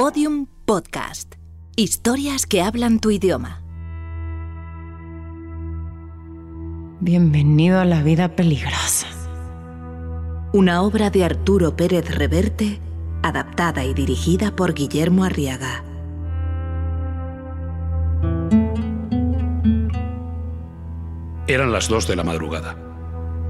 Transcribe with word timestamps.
Podium 0.00 0.46
Podcast. 0.64 1.34
Historias 1.76 2.46
que 2.46 2.62
hablan 2.62 3.00
tu 3.00 3.10
idioma. 3.10 3.60
Bienvenido 7.00 7.78
a 7.78 7.84
la 7.84 8.02
vida 8.02 8.34
peligrosa. 8.34 9.08
Una 10.54 10.80
obra 10.80 11.10
de 11.10 11.22
Arturo 11.22 11.76
Pérez 11.76 12.16
Reverte, 12.16 12.80
adaptada 13.22 13.84
y 13.84 13.92
dirigida 13.92 14.56
por 14.56 14.72
Guillermo 14.72 15.24
Arriaga. 15.24 15.84
Eran 21.46 21.72
las 21.72 21.88
dos 21.88 22.08
de 22.08 22.16
la 22.16 22.24
madrugada. 22.24 22.74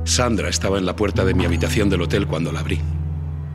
Sandra 0.03 0.49
estaba 0.49 0.79
en 0.79 0.87
la 0.87 0.97
puerta 0.97 1.25
de 1.25 1.33
mi 1.33 1.45
habitación 1.45 1.89
del 1.89 2.03
hotel 2.03 2.27
cuando 2.27 2.51
la 2.51 2.59
abrí. 2.59 2.81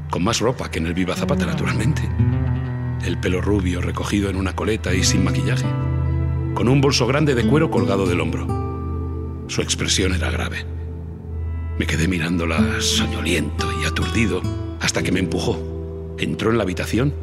Con 0.10 0.24
más 0.24 0.40
ropa 0.40 0.72
que 0.72 0.80
en 0.80 0.88
el 0.88 0.94
Viva 0.94 1.14
Zapata, 1.14 1.46
naturalmente. 1.46 2.04
El 3.06 3.20
pelo 3.20 3.40
rubio 3.42 3.82
recogido 3.82 4.30
en 4.30 4.36
una 4.36 4.56
coleta 4.56 4.94
y 4.94 5.04
sin 5.04 5.24
maquillaje. 5.24 5.66
Con 6.56 6.68
un 6.70 6.82
bolso 6.82 7.06
grande 7.08 7.36
de 7.36 7.46
cuero 7.46 7.70
colgado 7.70 8.06
del 8.08 8.20
hombro. 8.20 9.46
Su 9.48 9.62
expresión 9.62 10.14
era 10.16 10.32
grave. 10.32 10.66
Me 11.78 11.86
quedé 11.86 12.08
mirándola 12.08 12.82
soñoliento 12.82 13.70
y 13.82 13.86
aturdido 13.86 14.42
hasta 14.82 15.04
que 15.04 15.12
me 15.12 15.20
empujó. 15.20 16.16
Entró 16.18 16.50
en 16.52 16.58
la 16.58 16.64
habitación 16.64 17.14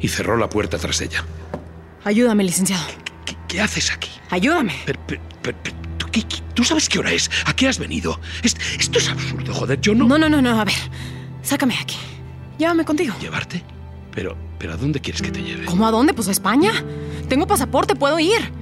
y 0.00 0.08
cerró 0.08 0.36
la 0.36 0.48
puerta 0.48 0.78
tras 0.78 1.00
ella. 1.00 1.24
Ayúdame, 2.04 2.42
licenciado. 2.44 2.84
¿Qué, 3.24 3.36
qué 3.46 3.60
haces 3.60 3.92
aquí? 3.92 4.10
Ayúdame. 4.30 4.74
¿tú, 5.98 6.06
qué- 6.10 6.22
qué- 6.22 6.42
¿Tú 6.54 6.64
sabes 6.64 6.88
qué 6.88 6.98
hora 6.98 7.12
es? 7.12 7.30
¿A 7.44 7.54
qué 7.54 7.68
has 7.68 7.78
venido? 7.78 8.18
Es- 8.42 8.56
esto 8.78 8.98
es 8.98 9.08
absurdo, 9.08 9.54
joder. 9.54 9.80
Yo 9.80 9.94
no... 9.94 10.06
No, 10.08 10.18
no, 10.18 10.28
no, 10.28 10.42
no. 10.42 10.60
A 10.60 10.64
ver. 10.64 10.74
Sácame 11.42 11.74
de 11.74 11.80
aquí. 11.80 11.96
Llévame 12.58 12.84
contigo. 12.84 13.14
¿Llevarte? 13.20 13.62
Pero, 14.14 14.36
pero 14.58 14.72
¿a 14.72 14.76
dónde 14.76 15.00
quieres 15.00 15.22
que 15.22 15.30
te 15.30 15.42
lleve? 15.42 15.64
¿Cómo 15.66 15.86
a 15.86 15.90
dónde? 15.90 16.14
Pues 16.14 16.28
a 16.28 16.30
España. 16.32 16.72
Tengo 17.28 17.46
pasaporte, 17.46 17.94
puedo 17.94 18.18
ir. 18.18 18.52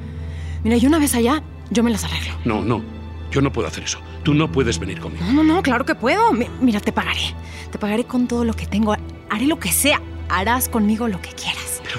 Mira, 0.64 0.76
yo 0.76 0.88
una 0.88 0.98
vez 0.98 1.14
allá, 1.14 1.42
yo 1.70 1.82
me 1.82 1.90
las 1.90 2.04
arreglo. 2.04 2.34
No, 2.44 2.62
no. 2.62 2.82
Yo 3.30 3.40
no 3.40 3.52
puedo 3.52 3.66
hacer 3.68 3.84
eso. 3.84 3.98
Tú 4.22 4.34
no 4.34 4.50
puedes 4.50 4.78
venir 4.78 5.00
conmigo. 5.00 5.24
No, 5.26 5.32
no, 5.32 5.42
no, 5.54 5.62
claro 5.62 5.84
que 5.84 5.94
puedo. 5.94 6.32
Mi- 6.32 6.48
Mira, 6.60 6.80
te 6.80 6.92
pagaré. 6.92 7.34
Te 7.70 7.78
pagaré 7.78 8.04
con 8.04 8.28
todo 8.28 8.44
lo 8.44 8.54
que 8.54 8.66
tengo. 8.66 8.94
Haré 9.30 9.46
lo 9.46 9.58
que 9.58 9.70
sea. 9.72 10.00
Harás 10.28 10.68
conmigo 10.68 11.08
lo 11.08 11.20
que 11.20 11.30
quieras. 11.30 11.80
Pero, 11.84 11.98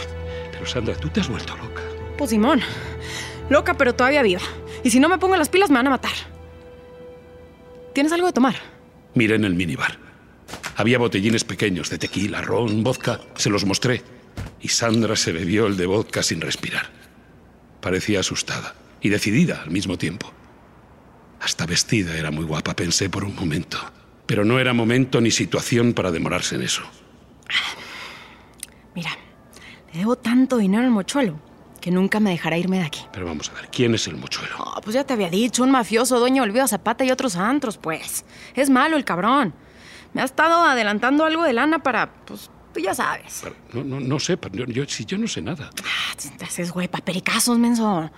pero 0.52 0.66
Sandra, 0.66 0.96
tú 0.96 1.10
te 1.10 1.22
has 1.22 1.30
vuelto 1.30 1.56
loca. 1.58 1.82
Pues 2.18 2.30
Simón. 2.30 2.62
Loca, 3.50 3.74
pero 3.76 3.94
todavía 3.96 4.22
viva. 4.24 4.42
Y 4.84 4.90
si 4.90 5.00
no 5.00 5.10
me 5.10 5.18
pongo 5.18 5.36
las 5.38 5.50
pilas, 5.50 5.70
me 5.70 5.78
van 5.78 5.88
a 5.88 5.92
matar. 5.92 6.12
¿Tienes 7.94 8.12
algo 8.14 8.28
de 8.28 8.34
tomar? 8.34 8.56
Miré 9.16 9.36
en 9.36 9.46
el 9.46 9.56
minibar. 9.56 9.98
Había 10.78 11.00
botellines 11.00 11.44
pequeños 11.44 11.90
de 11.90 11.98
tequila, 11.98 12.40
ron, 12.44 12.84
vodka. 12.84 13.20
Se 13.36 13.50
los 13.50 13.66
mostré. 13.66 14.04
Y 14.62 14.68
Sandra 14.68 15.16
se 15.16 15.32
bebió 15.32 15.66
el 15.66 15.76
de 15.76 15.88
vodka 15.88 16.22
sin 16.22 16.40
respirar. 16.40 16.92
Parecía 17.82 18.20
asustada 18.20 18.76
y 19.02 19.10
decidida 19.10 19.64
al 19.64 19.72
mismo 19.72 19.98
tiempo. 19.98 20.32
Hasta 21.42 21.66
vestida 21.66 22.16
era 22.16 22.30
muy 22.30 22.46
guapa, 22.46 22.76
pensé 22.76 23.10
por 23.10 23.24
un 23.24 23.36
momento. 23.36 23.80
Pero 24.28 24.46
no 24.46 24.60
era 24.60 24.72
momento 24.72 25.20
ni 25.20 25.32
situación 25.32 25.94
para 25.94 26.12
demorarse 26.12 26.56
en 26.56 26.62
eso. 26.62 26.84
Mira, 28.94 29.18
le 29.94 30.00
debo 30.00 30.16
tanto 30.16 30.58
dinero 30.58 30.84
al 30.84 30.92
mochuelo 30.92 31.40
que 31.82 31.90
nunca 31.90 32.20
me 32.20 32.30
dejará 32.30 32.56
irme 32.56 32.78
de 32.80 32.86
aquí. 32.86 33.02
Pero 33.14 33.26
vamos 33.26 33.50
a 33.50 33.54
ver, 33.54 33.70
¿quién 33.72 33.96
es 33.96 34.06
el 34.08 34.18
mochuelo? 34.18 34.56
Oh, 34.60 34.80
pues 34.82 34.94
ya 34.94 35.04
te 35.04 35.14
había 35.14 35.32
dicho, 35.32 35.64
un 35.64 35.72
mafioso 35.72 36.20
dueño 36.20 36.44
del 36.46 36.68
Zapata 36.68 37.04
y 37.04 37.10
otros 37.10 37.36
antros, 37.36 37.78
pues. 37.78 38.26
Es 38.54 38.70
malo 38.70 38.96
el 38.96 39.06
cabrón. 39.06 39.56
Me 40.18 40.24
ha 40.24 40.26
estado 40.26 40.64
adelantando 40.64 41.26
algo 41.26 41.44
de 41.44 41.54
lana 41.54 41.78
para, 41.78 42.12
pues, 42.26 42.50
tú 42.74 42.80
ya 42.80 42.96
sabes. 42.96 43.44
No, 43.72 43.84
no, 43.84 44.00
no 44.00 44.20
sé, 44.20 44.36
pero 44.36 44.56
yo, 44.56 44.66
yo- 44.66 44.88
si 44.90 45.06
yo 45.06 45.16
no 45.16 45.28
sé 45.28 45.44
nada. 45.44 45.70
Ah, 45.86 46.16
te 46.40 46.44
haces 46.44 46.72
güey, 46.72 46.88
papericazos, 46.88 47.60
menso. 47.60 48.10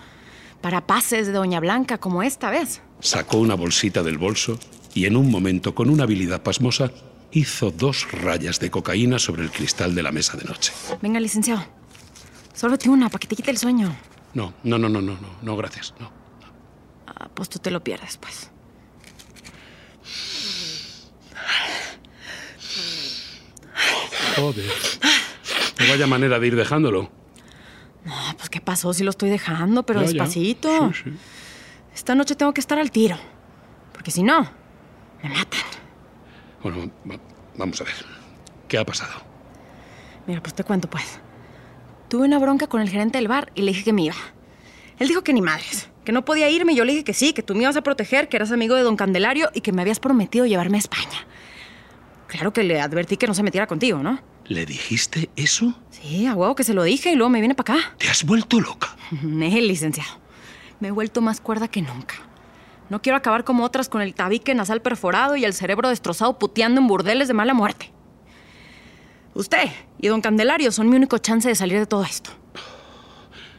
Para 0.62 0.88
pases 0.88 1.28
de 1.28 1.34
Doña 1.34 1.60
Blanca, 1.60 1.98
como 1.98 2.24
esta 2.24 2.50
vez. 2.52 2.82
Sacó 3.02 3.36
una 3.40 3.56
bolsita 3.56 4.02
del 4.02 4.18
bolso 4.18 4.58
y 4.94 5.08
en 5.08 5.18
un 5.18 5.30
momento, 5.30 5.76
con 5.76 5.90
una 5.90 6.04
habilidad 6.04 6.42
pasmosa, 6.42 6.90
hizo 7.34 7.70
dos 7.70 8.10
rayas 8.14 8.62
de 8.62 8.72
cocaína 8.72 9.20
sobre 9.20 9.44
el 9.44 9.52
cristal 9.52 9.94
de 9.94 10.02
la 10.02 10.14
mesa 10.14 10.38
de 10.38 10.46
noche. 10.46 10.72
Venga, 11.02 11.20
licenciado. 11.20 11.66
Solo 12.54 12.78
te 12.78 12.88
una, 12.90 13.10
para 13.10 13.20
que 13.20 13.28
te 13.28 13.36
quite 13.36 13.52
el 13.52 13.58
sueño. 13.58 13.94
No, 14.34 14.54
no, 14.64 14.78
no, 14.78 14.88
no, 14.88 15.02
no, 15.02 15.16
no, 15.16 15.30
no, 15.42 15.58
gracias, 15.58 15.94
no. 16.00 16.10
Ah, 17.08 17.28
pues 17.34 17.50
tú 17.50 17.60
te 17.60 17.72
lo 17.72 17.84
pierdes, 17.84 18.16
pues. 18.16 18.52
Joder. 24.40 24.66
No 25.80 25.88
vaya 25.88 26.08
manera 26.08 26.40
de 26.40 26.48
ir 26.48 26.56
dejándolo. 26.56 27.10
No, 28.06 28.14
pues 28.38 28.50
¿qué 28.50 28.62
pasó 28.62 28.94
si 28.94 29.04
lo 29.04 29.10
estoy 29.10 29.30
dejando? 29.30 29.84
Pero 29.84 30.00
Ya, 30.02 30.06
ya. 30.08 30.12
despacito. 30.14 30.92
Sí, 30.94 31.02
sí. 31.06 31.12
Esta 31.94 32.16
noche 32.16 32.36
tengo 32.36 32.54
que 32.54 32.62
estar 32.62 32.80
al 32.80 32.92
tiro. 32.92 33.18
Porque 33.94 34.12
si 34.12 34.24
no, 34.24 34.50
me 35.24 35.30
matan. 35.30 35.60
Bueno, 36.64 36.92
va- 37.10 37.20
vamos 37.58 37.80
a 37.82 37.84
ver. 37.84 37.94
¿Qué 38.68 38.78
ha 38.78 38.86
pasado? 38.86 39.12
Mira, 40.28 40.42
pues 40.42 40.54
te 40.54 40.64
cuento, 40.64 40.90
pues. 40.90 41.20
Tuve 42.08 42.26
una 42.26 42.40
bronca 42.40 42.68
con 42.68 42.82
el 42.82 42.90
gerente 42.90 43.18
del 43.18 43.28
bar 43.28 43.52
y 43.56 43.62
le 43.64 43.72
dije 43.72 43.84
que 43.84 43.94
me 43.94 44.04
iba. 44.04 44.16
Él 44.98 45.08
dijo 45.08 45.24
que 45.24 45.34
ni 45.34 45.42
madres, 45.42 45.90
que 46.06 46.12
no 46.12 46.26
podía 46.26 46.50
irme. 46.50 46.74
y 46.74 46.76
Yo 46.76 46.86
le 46.86 46.92
dije 46.94 47.04
que 47.04 47.14
sí, 47.14 47.34
que 47.34 47.44
tú 47.44 47.56
me 47.56 47.64
ibas 47.64 47.76
a 47.78 47.82
proteger, 47.82 48.30
que 48.30 48.38
eras 48.38 48.52
amigo 48.52 48.76
de 48.76 48.84
don 48.84 48.96
Candelario 48.96 49.50
y 49.54 49.62
que 49.62 49.72
me 49.72 49.82
habías 49.82 50.00
prometido 50.00 50.46
llevarme 50.46 50.78
a 50.78 50.80
España. 50.80 51.26
Claro 52.30 52.54
que 52.54 52.64
le 52.64 52.80
advertí 52.80 53.18
que 53.18 53.26
no 53.26 53.34
se 53.34 53.42
metiera 53.42 53.66
contigo, 53.66 54.04
¿no? 54.04 54.20
¿Le 54.46 54.66
dijiste 54.66 55.32
eso? 55.36 55.74
Sí, 55.90 56.28
a 56.28 56.36
huevo 56.36 56.54
que 56.54 56.64
se 56.64 56.76
lo 56.76 56.84
dije 56.84 57.12
y 57.12 57.16
luego 57.16 57.32
me 57.32 57.40
viene 57.40 57.56
para 57.56 57.74
acá. 57.74 57.96
¿Te 57.98 58.08
has 58.08 58.24
vuelto 58.24 58.62
loca? 58.62 58.96
Eh, 59.12 59.62
licenciado. 59.62 60.12
Me 60.80 60.90
he 60.90 60.92
vuelto 60.92 61.22
más 61.22 61.42
cuerda 61.42 61.68
que 61.68 61.82
nunca. 61.82 62.16
No 62.90 63.02
quiero 63.02 63.18
acabar 63.18 63.44
como 63.44 63.64
otras 63.64 63.90
con 63.90 64.02
el 64.02 64.14
tabique 64.14 64.54
nasal 64.54 64.82
perforado 64.82 65.36
y 65.36 65.44
el 65.44 65.56
cerebro 65.56 65.90
destrozado 65.90 66.38
puteando 66.38 66.80
en 66.80 66.88
burdeles 66.88 67.28
de 67.28 67.34
mala 67.34 67.56
muerte. 67.56 67.92
Usted 69.34 69.70
y 70.00 70.08
don 70.08 70.22
Candelario 70.22 70.72
son 70.72 70.88
mi 70.88 70.98
único 70.98 71.18
chance 71.18 71.50
de 71.50 71.56
salir 71.56 71.80
de 71.80 71.88
todo 71.88 72.04
esto. 72.04 72.30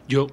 Yo 0.06 0.28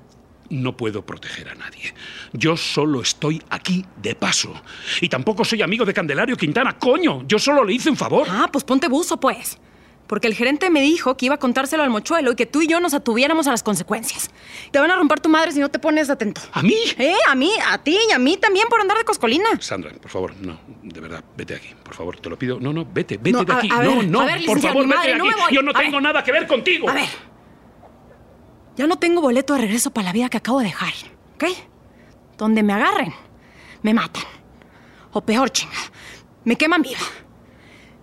no 0.50 0.76
puedo 0.78 1.06
proteger 1.06 1.50
a 1.50 1.56
nadie. 1.56 1.94
Yo 2.34 2.56
solo 2.58 3.02
estoy 3.02 3.42
aquí 3.50 3.86
de 4.02 4.16
paso. 4.16 4.54
Y 5.02 5.10
tampoco 5.10 5.44
soy 5.46 5.62
amigo 5.62 5.86
de 5.86 5.94
Candelario 5.94 6.36
Quintana, 6.38 6.78
coño. 6.78 7.24
Yo 7.28 7.40
solo 7.40 7.64
le 7.64 7.74
hice 7.74 7.90
un 7.90 7.98
favor. 7.98 8.28
Ah, 8.30 8.50
pues 8.52 8.64
ponte 8.64 8.88
buzo, 8.88 9.20
pues. 9.20 9.58
Porque 10.08 10.28
el 10.28 10.36
gerente 10.36 10.70
me 10.70 10.80
dijo 10.80 11.18
que 11.18 11.26
iba 11.26 11.36
a 11.36 11.38
contárselo 11.38 11.84
al 11.84 11.90
mochuelo 11.90 12.32
y 12.32 12.36
que 12.38 12.46
tú 12.46 12.62
y 12.62 12.68
yo 12.68 12.80
nos 12.80 12.94
atuviéramos 12.94 13.46
a 13.48 13.52
las 13.52 13.62
consecuencias. 13.62 14.32
Te 14.72 14.80
van 14.80 14.90
a 14.90 14.96
romper 14.96 15.20
tu 15.20 15.28
madre 15.28 15.52
si 15.52 15.60
no 15.60 15.68
te 15.68 15.80
pones 15.80 16.10
atento. 16.10 16.40
¿A 16.54 16.64
mí? 16.64 16.78
¿Eh? 16.98 17.14
A 17.28 17.36
mí, 17.36 17.52
a 17.70 17.78
ti 17.80 17.98
y 18.10 18.14
a 18.14 18.18
mí 18.18 18.38
también 18.38 18.70
por 18.70 18.80
andar 18.80 18.98
de 18.98 19.04
coscolina. 19.04 19.50
Sandra, 19.60 19.92
por 19.92 20.10
favor, 20.10 20.34
no, 20.40 20.62
de 20.82 21.02
verdad, 21.02 21.22
vete 21.36 21.56
aquí, 21.56 21.68
por 21.84 21.94
favor, 21.94 22.18
te 22.22 22.30
lo 22.30 22.40
pido. 22.40 22.58
No, 22.58 22.72
no, 22.72 22.86
vete, 22.90 23.18
vete 23.18 23.32
No, 23.34 23.44
de 23.44 23.52
a- 23.52 23.58
aquí. 23.58 23.70
a 23.70 23.84
no, 23.84 23.98
ver, 23.98 24.08
no, 24.08 24.22
a 24.22 24.26
ver, 24.28 24.46
por 24.46 24.62
favor, 24.62 24.88
vete 24.88 25.16
no 25.18 25.26
aquí. 25.26 25.36
me 25.36 25.42
voy. 25.44 25.54
Yo 25.54 25.62
no 25.62 25.72
A 25.72 25.74
tengo 25.74 25.92
ver. 25.98 26.02
nada 26.04 26.24
que 26.24 26.32
ver 26.32 26.48
contigo. 26.48 26.90
A 26.90 26.94
ver. 26.94 27.10
Ya 28.78 28.86
no 28.86 28.98
tengo 28.98 29.22
boleto 29.22 29.56
de 29.56 29.62
regreso 29.62 29.92
para 29.92 30.06
la 30.06 30.14
vida 30.14 30.30
que 30.30 30.38
acabo 30.38 30.60
de 30.60 30.66
dejar, 30.66 30.94
¿ok? 31.36 31.46
Donde 32.38 32.62
me 32.62 32.74
agarren, 32.74 33.12
me 33.82 33.94
matan. 33.94 34.24
O 35.12 35.22
peor, 35.22 35.50
chinga, 35.50 35.74
me 36.46 36.56
queman 36.56 36.84
viva. 36.84 37.00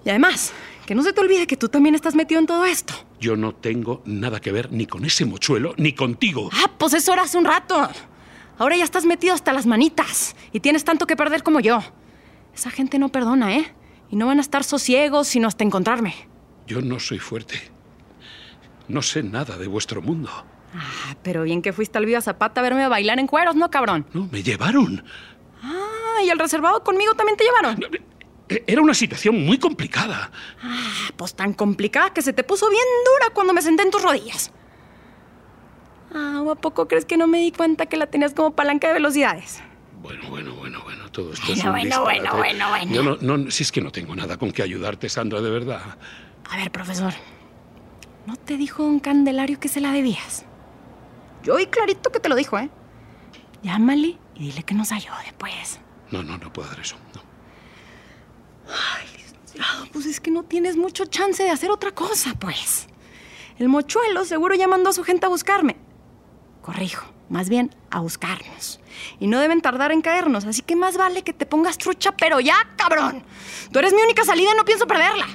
Y 0.04 0.10
además, 0.10 0.52
que 0.84 0.96
no 0.96 1.02
se 1.04 1.12
te 1.12 1.20
olvide 1.20 1.46
que 1.46 1.56
tú 1.56 1.68
también 1.68 1.94
estás 1.94 2.16
metido 2.16 2.40
en 2.40 2.46
todo 2.46 2.64
esto. 2.64 2.92
Yo 3.20 3.36
no 3.36 3.54
tengo 3.54 4.02
nada 4.04 4.40
que 4.40 4.50
ver 4.50 4.72
ni 4.72 4.86
con 4.86 5.04
ese 5.04 5.24
mochuelo 5.24 5.74
ni 5.78 5.92
contigo. 5.92 6.50
Ah, 6.52 6.70
pues 6.76 6.92
eso 6.94 7.12
era 7.12 7.22
hace 7.22 7.38
un 7.38 7.44
rato. 7.44 7.88
Ahora 8.58 8.76
ya 8.76 8.84
estás 8.84 9.04
metido 9.04 9.32
hasta 9.32 9.52
las 9.52 9.66
manitas 9.66 10.34
y 10.52 10.58
tienes 10.58 10.82
tanto 10.84 11.06
que 11.06 11.14
perder 11.14 11.44
como 11.44 11.60
yo. 11.60 11.78
Esa 12.52 12.70
gente 12.70 12.98
no 12.98 13.10
perdona, 13.10 13.56
¿eh? 13.56 13.72
Y 14.10 14.16
no 14.16 14.26
van 14.26 14.38
a 14.38 14.42
estar 14.42 14.64
sosiegos 14.64 15.28
sino 15.28 15.46
hasta 15.46 15.62
encontrarme. 15.62 16.14
Yo 16.66 16.82
no 16.82 16.98
soy 16.98 17.20
fuerte. 17.20 17.60
No 18.88 19.02
sé 19.02 19.22
nada 19.22 19.56
de 19.56 19.68
vuestro 19.68 20.02
mundo. 20.02 20.30
Ah, 20.74 21.14
pero 21.22 21.44
bien 21.44 21.62
que 21.62 21.72
fuiste 21.72 21.98
al 21.98 22.06
Viva 22.06 22.20
Zapata 22.20 22.60
a 22.60 22.64
verme 22.64 22.88
bailar 22.88 23.18
en 23.20 23.26
cueros, 23.28 23.54
¿no, 23.54 23.70
cabrón? 23.70 24.06
No, 24.12 24.28
me 24.32 24.42
llevaron. 24.42 25.04
Ah, 25.62 26.22
y 26.24 26.28
el 26.30 26.38
reservado 26.38 26.82
conmigo 26.82 27.14
también 27.14 27.36
te 27.36 27.44
llevaron. 27.44 27.80
E- 28.48 28.64
Era 28.66 28.82
una 28.82 28.94
situación 28.94 29.44
muy 29.44 29.58
complicada. 29.58 30.30
Ah, 30.62 31.08
pues 31.16 31.34
tan 31.34 31.52
complicada 31.54 32.10
que 32.12 32.22
se 32.22 32.32
te 32.32 32.42
puso 32.44 32.68
bien 32.68 32.82
dura 33.06 33.32
cuando 33.32 33.52
me 33.52 33.62
senté 33.62 33.84
en 33.84 33.90
tus 33.90 34.02
rodillas. 34.02 34.50
Ah, 36.12 36.40
¿o 36.44 36.50
¿a 36.50 36.54
poco 36.56 36.86
crees 36.88 37.04
que 37.04 37.16
no 37.16 37.26
me 37.26 37.38
di 37.38 37.52
cuenta 37.52 37.86
que 37.86 37.96
la 37.96 38.06
tenías 38.06 38.34
como 38.34 38.54
palanca 38.54 38.88
de 38.88 38.94
velocidades? 38.94 39.62
Bueno, 40.02 40.28
bueno, 40.28 40.54
bueno, 40.54 40.80
bueno, 40.82 41.10
todo 41.10 41.32
esto 41.32 41.46
Bueno, 41.46 41.60
es 41.60 41.64
un 41.64 41.70
bueno, 41.72 42.02
bueno, 42.02 42.36
bueno, 42.36 42.68
bueno. 42.68 42.92
Yo 42.92 43.02
no, 43.02 43.16
no, 43.38 43.50
si 43.50 43.62
es 43.62 43.72
que 43.72 43.80
no 43.80 43.90
tengo 43.90 44.14
nada 44.14 44.36
con 44.36 44.50
que 44.52 44.62
ayudarte, 44.62 45.08
Sandra, 45.08 45.40
de 45.40 45.50
verdad. 45.50 45.80
A 46.50 46.56
ver, 46.56 46.70
profesor. 46.70 47.12
¿No 48.26 48.36
te 48.36 48.56
dijo 48.56 48.82
don 48.82 49.00
Candelario 49.00 49.58
que 49.58 49.68
se 49.68 49.80
la 49.80 49.92
debías? 49.92 50.44
Yo 51.44 51.54
oí 51.54 51.66
clarito 51.66 52.10
que 52.10 52.20
te 52.20 52.28
lo 52.28 52.34
dijo, 52.34 52.58
¿eh? 52.58 52.70
Llámale 53.62 54.18
y 54.34 54.46
dile 54.46 54.62
que 54.62 54.74
nos 54.74 54.92
ayude, 54.92 55.32
pues. 55.38 55.78
No, 56.10 56.22
no, 56.22 56.38
no 56.38 56.52
puedo 56.52 56.68
hacer 56.68 56.80
eso. 56.80 56.96
No. 57.14 57.22
Ah, 59.60 59.84
pues 59.92 60.06
es 60.06 60.20
que 60.20 60.30
no 60.30 60.42
tienes 60.42 60.76
mucho 60.76 61.04
chance 61.04 61.42
de 61.42 61.50
hacer 61.50 61.70
otra 61.70 61.92
cosa, 61.92 62.34
pues. 62.38 62.88
El 63.58 63.68
mochuelo 63.68 64.24
seguro 64.24 64.54
ya 64.54 64.66
mandó 64.66 64.90
a 64.90 64.92
su 64.92 65.04
gente 65.04 65.26
a 65.26 65.28
buscarme. 65.28 65.76
Corrijo, 66.62 67.06
más 67.28 67.48
bien 67.48 67.74
a 67.90 68.00
buscarnos. 68.00 68.80
Y 69.20 69.26
no 69.26 69.38
deben 69.38 69.60
tardar 69.60 69.92
en 69.92 70.02
caernos, 70.02 70.44
así 70.44 70.62
que 70.62 70.76
más 70.76 70.96
vale 70.96 71.22
que 71.22 71.32
te 71.32 71.46
pongas 71.46 71.78
trucha, 71.78 72.12
pero 72.16 72.40
ya, 72.40 72.56
cabrón. 72.76 73.22
Tú 73.70 73.78
eres 73.78 73.92
mi 73.92 74.02
única 74.02 74.24
salida 74.24 74.50
y 74.52 74.56
no 74.56 74.64
pienso 74.64 74.86
perderla. 74.86 75.26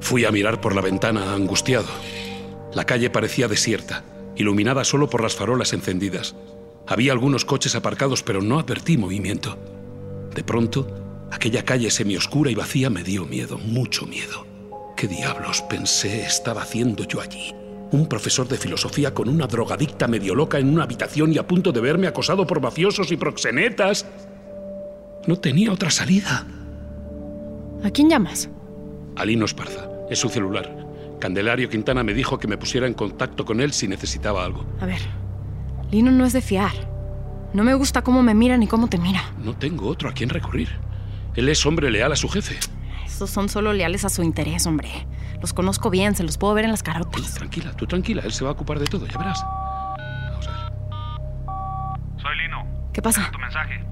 Fui 0.00 0.24
a 0.24 0.30
mirar 0.30 0.60
por 0.60 0.74
la 0.74 0.80
ventana 0.80 1.34
angustiado. 1.34 1.88
La 2.74 2.84
calle 2.84 3.10
parecía 3.10 3.48
desierta, 3.48 4.04
iluminada 4.36 4.84
solo 4.84 5.08
por 5.08 5.22
las 5.22 5.34
farolas 5.34 5.72
encendidas. 5.72 6.34
Había 6.86 7.12
algunos 7.12 7.44
coches 7.44 7.74
aparcados, 7.74 8.22
pero 8.22 8.42
no 8.42 8.58
advertí 8.58 8.96
movimiento. 8.96 9.58
De 10.34 10.42
pronto, 10.42 11.28
aquella 11.30 11.64
calle 11.64 11.90
semioscura 11.90 12.50
y 12.50 12.54
vacía 12.54 12.90
me 12.90 13.02
dio 13.02 13.24
miedo, 13.24 13.58
mucho 13.58 14.06
miedo. 14.06 14.46
¿Qué 14.96 15.08
diablos 15.08 15.62
pensé 15.62 16.22
estaba 16.22 16.62
haciendo 16.62 17.04
yo 17.04 17.20
allí? 17.20 17.54
Un 17.92 18.06
profesor 18.06 18.48
de 18.48 18.56
filosofía 18.56 19.12
con 19.12 19.28
una 19.28 19.46
drogadicta 19.46 20.08
medio 20.08 20.34
loca 20.34 20.58
en 20.58 20.68
una 20.68 20.84
habitación 20.84 21.32
y 21.32 21.38
a 21.38 21.46
punto 21.46 21.72
de 21.72 21.80
verme 21.80 22.06
acosado 22.06 22.46
por 22.46 22.60
mafiosos 22.60 23.12
y 23.12 23.16
proxenetas. 23.16 24.06
No 25.26 25.38
tenía 25.38 25.72
otra 25.72 25.90
salida. 25.90 26.46
¿A 27.84 27.90
quién 27.90 28.08
llamas? 28.08 28.48
Alino 29.16 29.44
Esparza. 29.44 29.88
Es 30.08 30.18
su 30.18 30.28
celular. 30.28 30.81
Candelario 31.22 31.70
Quintana 31.70 32.02
me 32.02 32.14
dijo 32.14 32.36
que 32.40 32.48
me 32.48 32.58
pusiera 32.58 32.88
en 32.88 32.94
contacto 32.94 33.44
con 33.44 33.60
él 33.60 33.72
si 33.72 33.86
necesitaba 33.86 34.44
algo. 34.44 34.66
A 34.80 34.86
ver, 34.86 34.98
Lino 35.92 36.10
no 36.10 36.24
es 36.24 36.32
de 36.32 36.42
fiar. 36.42 36.72
No 37.54 37.62
me 37.62 37.74
gusta 37.74 38.02
cómo 38.02 38.24
me 38.24 38.34
mira 38.34 38.56
ni 38.56 38.66
cómo 38.66 38.88
te 38.88 38.98
mira. 38.98 39.22
No 39.38 39.54
tengo 39.54 39.86
otro 39.86 40.08
a 40.08 40.14
quien 40.14 40.30
recurrir. 40.30 40.68
Él 41.36 41.48
es 41.48 41.64
hombre 41.64 41.92
leal 41.92 42.10
a 42.10 42.16
su 42.16 42.28
jefe. 42.28 42.58
Esos 43.06 43.30
son 43.30 43.48
solo 43.48 43.72
leales 43.72 44.04
a 44.04 44.08
su 44.08 44.24
interés, 44.24 44.66
hombre. 44.66 45.06
Los 45.40 45.52
conozco 45.52 45.90
bien, 45.90 46.16
se 46.16 46.24
los 46.24 46.38
puedo 46.38 46.54
ver 46.54 46.64
en 46.64 46.72
las 46.72 46.82
carotas. 46.82 47.34
Tranquila, 47.34 47.70
tú 47.76 47.86
tranquila. 47.86 48.22
Él 48.24 48.32
se 48.32 48.42
va 48.42 48.50
a 48.50 48.54
ocupar 48.54 48.80
de 48.80 48.86
todo, 48.86 49.06
ya 49.06 49.16
verás. 49.16 49.44
Vamos 49.44 50.48
a 50.48 50.50
ver. 50.50 52.20
Soy 52.20 52.36
Lino. 52.36 52.66
¿Qué 52.92 53.00
pasa? 53.00 53.30
Tu 53.30 53.38
mensaje. 53.38 53.86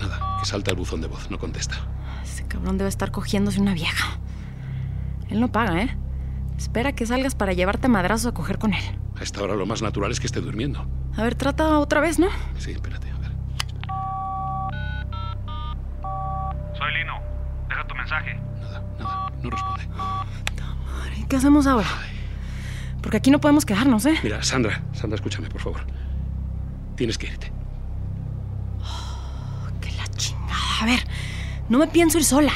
Nada, 0.00 0.38
que 0.40 0.46
salta 0.46 0.70
el 0.70 0.78
buzón 0.78 1.02
de 1.02 1.08
voz, 1.08 1.30
no 1.30 1.38
contesta. 1.38 1.76
Ese 2.24 2.46
cabrón 2.46 2.78
debe 2.78 2.88
estar 2.88 3.10
cogiéndose 3.10 3.60
una 3.60 3.74
vieja. 3.74 4.18
Él 5.30 5.40
no 5.40 5.50
paga, 5.52 5.82
¿eh? 5.82 5.96
Espera 6.58 6.92
que 6.92 7.06
salgas 7.06 7.34
para 7.34 7.52
llevarte 7.52 7.88
madrazos 7.88 8.32
a 8.32 8.34
coger 8.34 8.58
con 8.58 8.74
él. 8.74 8.82
A 9.18 9.22
esta 9.22 9.42
hora 9.42 9.54
lo 9.54 9.64
más 9.66 9.80
natural 9.82 10.10
es 10.10 10.20
que 10.20 10.26
esté 10.26 10.40
durmiendo. 10.40 10.86
A 11.16 11.22
ver, 11.22 11.34
trata 11.34 11.78
otra 11.78 12.00
vez, 12.00 12.18
¿no? 12.18 12.28
Sí, 12.58 12.72
espérate, 12.72 13.08
a 13.10 13.18
ver. 13.18 13.30
Soy 16.76 16.92
Lino. 16.98 17.18
Deja 17.68 17.86
tu 17.86 17.94
mensaje. 17.94 18.34
Nada, 18.60 18.82
nada, 18.98 19.32
no 19.42 19.50
responde. 19.50 19.88
¿Y 21.16 21.24
qué 21.24 21.36
hacemos 21.36 21.66
ahora? 21.66 21.88
Porque 23.02 23.16
aquí 23.16 23.30
no 23.30 23.40
podemos 23.40 23.64
quedarnos, 23.64 24.04
¿eh? 24.06 24.18
Mira, 24.22 24.42
Sandra, 24.42 24.82
Sandra, 24.92 25.14
escúchame, 25.14 25.48
por 25.48 25.60
favor. 25.60 25.80
Tienes 26.96 27.16
que 27.16 27.28
irte. 27.28 27.52
¡Qué 29.80 29.90
la 29.92 30.06
chingada! 30.16 30.82
A 30.82 30.84
ver, 30.84 31.00
no 31.68 31.78
me 31.78 31.86
pienso 31.86 32.18
ir 32.18 32.24
sola. 32.24 32.52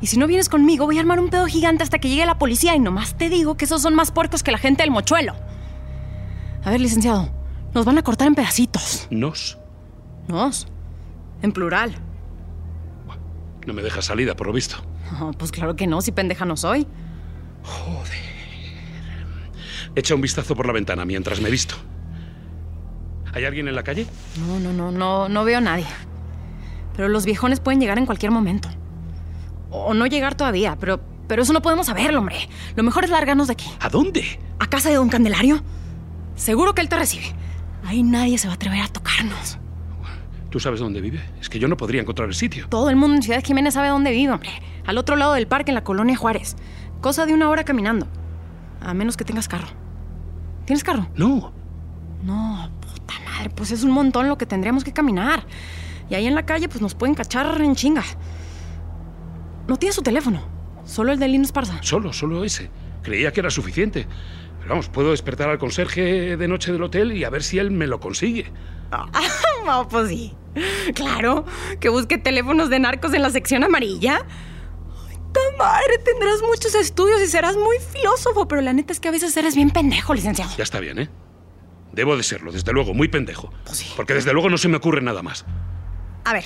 Y 0.00 0.06
si 0.06 0.18
no 0.18 0.26
vienes 0.26 0.48
conmigo, 0.48 0.86
voy 0.86 0.96
a 0.96 1.00
armar 1.00 1.20
un 1.20 1.28
pedo 1.28 1.46
gigante 1.46 1.82
hasta 1.82 1.98
que 1.98 2.08
llegue 2.08 2.24
la 2.24 2.38
policía 2.38 2.74
y 2.74 2.80
nomás 2.80 3.16
te 3.16 3.28
digo 3.28 3.56
que 3.56 3.66
esos 3.66 3.82
son 3.82 3.94
más 3.94 4.10
puercos 4.10 4.42
que 4.42 4.50
la 4.50 4.58
gente 4.58 4.82
del 4.82 4.90
mochuelo. 4.90 5.34
A 6.64 6.70
ver, 6.70 6.80
licenciado, 6.80 7.30
nos 7.74 7.84
van 7.84 7.98
a 7.98 8.02
cortar 8.02 8.28
en 8.28 8.34
pedacitos. 8.34 9.06
Nos. 9.10 9.58
¿Nos? 10.28 10.66
En 11.42 11.52
plural. 11.52 11.94
No 13.66 13.74
me 13.74 13.82
deja 13.82 14.00
salida, 14.00 14.34
por 14.34 14.46
lo 14.46 14.52
visto. 14.52 14.76
Oh, 15.20 15.32
pues 15.32 15.52
claro 15.52 15.76
que 15.76 15.86
no, 15.86 16.00
si 16.00 16.12
pendeja 16.12 16.44
no 16.46 16.56
soy. 16.56 16.86
Echa 19.94 20.14
un 20.14 20.20
vistazo 20.20 20.54
por 20.54 20.66
la 20.66 20.72
ventana 20.72 21.04
mientras 21.04 21.40
me 21.40 21.50
visto. 21.50 21.74
¿Hay 23.32 23.44
alguien 23.44 23.68
en 23.68 23.74
la 23.74 23.82
calle? 23.82 24.06
No, 24.46 24.58
no, 24.58 24.72
no, 24.72 24.90
no, 24.90 25.28
no 25.28 25.44
veo 25.44 25.58
a 25.58 25.60
nadie. 25.60 25.86
Pero 26.96 27.08
los 27.08 27.24
viejones 27.26 27.60
pueden 27.60 27.80
llegar 27.80 27.98
en 27.98 28.06
cualquier 28.06 28.32
momento. 28.32 28.68
O 29.70 29.94
no 29.94 30.06
llegar 30.06 30.34
todavía, 30.34 30.76
pero, 30.78 31.00
pero 31.26 31.42
eso 31.42 31.52
no 31.52 31.62
podemos 31.62 31.86
saberlo, 31.86 32.18
hombre. 32.18 32.48
Lo 32.76 32.82
mejor 32.82 33.04
es 33.04 33.10
largarnos 33.10 33.46
de 33.46 33.52
aquí. 33.52 33.66
¿A 33.80 33.88
dónde? 33.88 34.38
¿A 34.58 34.66
casa 34.66 34.88
de 34.88 34.96
don 34.96 35.08
Candelario? 35.08 35.62
Seguro 36.34 36.74
que 36.74 36.80
él 36.80 36.88
te 36.88 36.96
recibe. 36.96 37.34
Ahí 37.84 38.02
nadie 38.02 38.38
se 38.38 38.48
va 38.48 38.54
a 38.54 38.56
atrever 38.56 38.80
a 38.80 38.88
tocarnos. 38.88 39.58
¿Tú 40.50 40.58
sabes 40.58 40.80
dónde 40.80 41.00
vive? 41.00 41.20
Es 41.40 41.48
que 41.48 41.60
yo 41.60 41.68
no 41.68 41.76
podría 41.76 42.00
encontrar 42.00 42.28
el 42.28 42.34
sitio. 42.34 42.66
Todo 42.68 42.90
el 42.90 42.96
mundo 42.96 43.16
en 43.16 43.22
Ciudad 43.22 43.42
Jiménez 43.42 43.74
sabe 43.74 43.88
dónde 43.88 44.10
vive, 44.10 44.32
hombre. 44.32 44.50
Al 44.84 44.98
otro 44.98 45.14
lado 45.14 45.34
del 45.34 45.46
parque, 45.46 45.70
en 45.70 45.76
la 45.76 45.84
colonia 45.84 46.16
Juárez. 46.16 46.56
Cosa 47.00 47.24
de 47.24 47.32
una 47.32 47.48
hora 47.48 47.62
caminando. 47.62 48.08
A 48.80 48.92
menos 48.92 49.16
que 49.16 49.24
tengas 49.24 49.46
carro. 49.46 49.68
¿Tienes 50.64 50.82
carro? 50.82 51.08
No. 51.14 51.52
No, 52.24 52.70
puta 52.80 53.14
madre, 53.24 53.50
pues 53.50 53.70
es 53.70 53.84
un 53.84 53.92
montón 53.92 54.28
lo 54.28 54.36
que 54.36 54.46
tendríamos 54.46 54.82
que 54.82 54.92
caminar. 54.92 55.46
Y 56.10 56.16
ahí 56.16 56.26
en 56.26 56.34
la 56.34 56.44
calle, 56.44 56.68
pues 56.68 56.82
nos 56.82 56.94
pueden 56.94 57.14
cachar 57.14 57.60
en 57.60 57.76
chinga. 57.76 58.02
No 59.70 59.76
tiene 59.76 59.92
su 59.92 60.02
teléfono. 60.02 60.42
Solo 60.84 61.12
el 61.12 61.20
de 61.20 61.28
Lino 61.28 61.44
Esparza. 61.44 61.78
Solo, 61.80 62.12
solo 62.12 62.42
ese. 62.42 62.72
Creía 63.04 63.32
que 63.32 63.38
era 63.38 63.50
suficiente. 63.50 64.04
Pero 64.58 64.70
vamos, 64.70 64.88
puedo 64.88 65.12
despertar 65.12 65.48
al 65.48 65.58
conserje 65.58 66.36
de 66.36 66.48
noche 66.48 66.72
del 66.72 66.82
hotel 66.82 67.12
y 67.12 67.22
a 67.22 67.30
ver 67.30 67.44
si 67.44 67.60
él 67.60 67.70
me 67.70 67.86
lo 67.86 68.00
consigue. 68.00 68.52
No, 69.64 69.86
pues 69.86 70.08
sí. 70.08 70.34
Claro, 70.94 71.44
que 71.78 71.90
busque 71.90 72.18
teléfonos 72.18 72.70
de 72.70 72.80
narcos 72.80 73.14
en 73.14 73.22
la 73.22 73.30
sección 73.30 73.62
amarilla. 73.62 74.26
Ay, 75.08 75.16
ta 75.32 75.40
madre, 75.56 75.98
tendrás 75.98 76.40
muchos 76.42 76.74
estudios 76.74 77.20
y 77.20 77.26
serás 77.28 77.56
muy 77.56 77.76
filósofo, 77.78 78.48
pero 78.48 78.62
la 78.62 78.72
neta 78.72 78.92
es 78.92 78.98
que 78.98 79.06
a 79.08 79.12
veces 79.12 79.36
eres 79.36 79.54
bien 79.54 79.70
pendejo, 79.70 80.14
licenciado. 80.14 80.50
Ya 80.56 80.64
está 80.64 80.80
bien, 80.80 80.98
¿eh? 80.98 81.10
Debo 81.92 82.16
de 82.16 82.24
serlo, 82.24 82.50
desde 82.50 82.72
luego, 82.72 82.92
muy 82.94 83.06
pendejo. 83.06 83.52
Pues 83.66 83.78
sí. 83.78 83.92
Porque 83.94 84.14
desde 84.14 84.32
luego 84.32 84.48
no 84.50 84.58
se 84.58 84.66
me 84.66 84.78
ocurre 84.78 85.02
nada 85.02 85.22
más. 85.22 85.44
A 86.24 86.32
ver, 86.32 86.44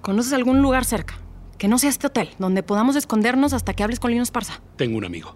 ¿conoces 0.00 0.32
algún 0.32 0.62
lugar 0.62 0.86
cerca? 0.86 1.18
Que 1.64 1.68
no 1.68 1.78
sea 1.78 1.88
este 1.88 2.08
hotel, 2.08 2.28
donde 2.38 2.62
podamos 2.62 2.94
escondernos 2.94 3.54
hasta 3.54 3.72
que 3.72 3.82
hables 3.82 3.98
con 3.98 4.10
Lino 4.10 4.22
Esparza. 4.22 4.60
Tengo 4.76 4.98
un 4.98 5.06
amigo. 5.06 5.34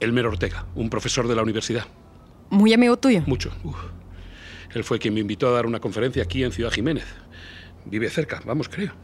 Elmer 0.00 0.26
Ortega, 0.26 0.66
un 0.74 0.90
profesor 0.90 1.28
de 1.28 1.36
la 1.36 1.42
universidad. 1.42 1.84
Muy 2.50 2.72
amigo 2.72 2.96
tuyo. 2.96 3.22
Mucho. 3.26 3.52
Uf. 3.62 3.76
Él 4.74 4.82
fue 4.82 4.98
quien 4.98 5.14
me 5.14 5.20
invitó 5.20 5.46
a 5.46 5.52
dar 5.52 5.66
una 5.66 5.78
conferencia 5.78 6.24
aquí 6.24 6.42
en 6.42 6.50
Ciudad 6.50 6.72
Jiménez. 6.72 7.04
Vive 7.84 8.10
cerca, 8.10 8.42
vamos, 8.44 8.68
creo. 8.68 8.94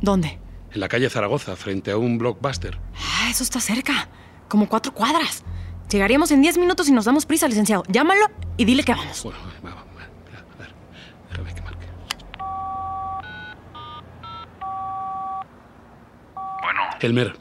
¿Dónde? 0.00 0.38
En 0.72 0.80
la 0.80 0.88
calle 0.88 1.10
Zaragoza, 1.10 1.56
frente 1.56 1.90
a 1.90 1.98
un 1.98 2.16
blockbuster. 2.16 2.78
Ah, 2.96 3.28
eso 3.30 3.42
está 3.44 3.60
cerca. 3.60 4.08
Como 4.48 4.66
cuatro 4.66 4.94
cuadras. 4.94 5.44
Llegaríamos 5.90 6.30
en 6.30 6.40
diez 6.40 6.56
minutos 6.56 6.88
y 6.88 6.92
nos 6.92 7.04
damos 7.04 7.26
prisa, 7.26 7.46
licenciado. 7.48 7.82
Llámalo 7.86 8.28
y 8.56 8.64
dile 8.64 8.82
que 8.82 8.92
vamos. 8.94 9.22
Bueno, 9.24 9.38
va, 9.62 9.70
va, 9.72 9.84
va, 9.94 10.04
espera, 10.04 10.42
a 10.54 10.58
ver, 10.58 10.74
déjame 11.28 11.54
que 11.54 11.60
marque. 11.60 11.86
Bueno, 16.62 16.80
Elmer. 17.00 17.36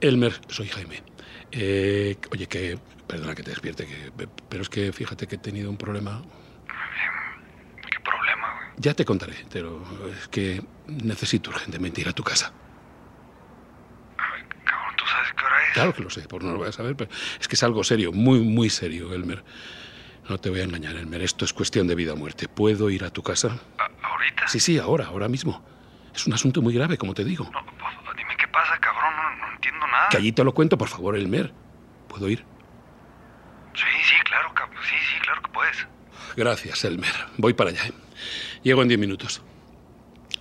Elmer, 0.00 0.40
soy 0.48 0.68
Jaime. 0.68 1.02
Eh, 1.50 2.18
oye, 2.30 2.46
que. 2.48 2.78
Perdona 3.06 3.34
que 3.34 3.42
te 3.42 3.50
despierte, 3.50 3.86
que, 3.86 4.10
pero 4.48 4.62
es 4.62 4.70
que 4.70 4.90
fíjate 4.92 5.26
que 5.26 5.34
he 5.34 5.38
tenido 5.38 5.68
un 5.68 5.76
problema. 5.76 6.22
¿qué 6.66 7.98
problema, 8.02 8.54
güey? 8.54 8.68
Ya 8.76 8.94
te 8.94 9.04
contaré, 9.04 9.34
pero 9.50 9.84
es 10.08 10.28
que 10.28 10.62
necesito 10.86 11.50
urgentemente 11.50 12.00
ir 12.00 12.08
a 12.08 12.12
tu 12.14 12.22
casa. 12.22 12.54
Ay, 14.16 14.40
cabrón, 14.64 14.94
¿tú 14.96 15.04
sabes 15.06 15.28
qué 15.36 15.44
hora 15.44 15.62
es? 15.66 15.72
Claro 15.74 15.92
que 15.94 16.02
lo 16.02 16.08
sé, 16.10 16.22
por 16.26 16.42
no 16.42 16.52
lo 16.52 16.58
voy 16.58 16.68
a 16.68 16.72
saber, 16.72 16.96
pero 16.96 17.10
es 17.38 17.46
que 17.48 17.54
es 17.56 17.62
algo 17.62 17.84
serio, 17.84 18.12
muy, 18.12 18.40
muy 18.40 18.70
serio, 18.70 19.12
Elmer. 19.12 19.44
No 20.28 20.38
te 20.38 20.48
voy 20.48 20.60
a 20.60 20.64
engañar, 20.64 20.96
Elmer. 20.96 21.20
Esto 21.20 21.44
es 21.44 21.52
cuestión 21.52 21.86
de 21.86 21.94
vida 21.96 22.14
o 22.14 22.16
muerte. 22.16 22.48
¿Puedo 22.48 22.88
ir 22.88 23.04
a 23.04 23.10
tu 23.10 23.22
casa? 23.22 23.58
¿A- 23.76 24.06
¿Ahorita? 24.08 24.48
Sí, 24.48 24.58
sí, 24.60 24.78
ahora, 24.78 25.06
ahora 25.06 25.28
mismo. 25.28 25.62
Es 26.14 26.26
un 26.26 26.32
asunto 26.32 26.62
muy 26.62 26.72
grave, 26.72 26.96
como 26.96 27.12
te 27.12 27.24
digo. 27.24 27.44
No, 27.52 27.60
pues, 27.66 28.16
dime 28.16 28.34
qué 28.38 28.46
pasa, 28.48 28.78
cabrón. 28.78 29.12
No, 29.16 29.36
no 29.46 29.52
entiendo 29.54 29.86
nada. 29.88 29.92
Que 30.12 30.18
allí 30.18 30.32
te 30.32 30.44
lo 30.44 30.52
cuento, 30.52 30.76
por 30.76 30.88
favor, 30.88 31.16
Elmer. 31.16 31.54
¿Puedo 32.06 32.28
ir? 32.28 32.44
Sí, 33.74 33.82
sí, 34.04 34.14
claro. 34.24 34.52
Sí, 34.82 34.94
sí, 35.10 35.20
claro 35.22 35.40
que 35.42 35.50
puedes. 35.50 35.86
Gracias, 36.36 36.84
Elmer. 36.84 37.14
Voy 37.38 37.54
para 37.54 37.70
allá. 37.70 37.86
¿eh? 37.86 37.92
Llego 38.62 38.82
en 38.82 38.88
diez 38.88 39.00
minutos. 39.00 39.42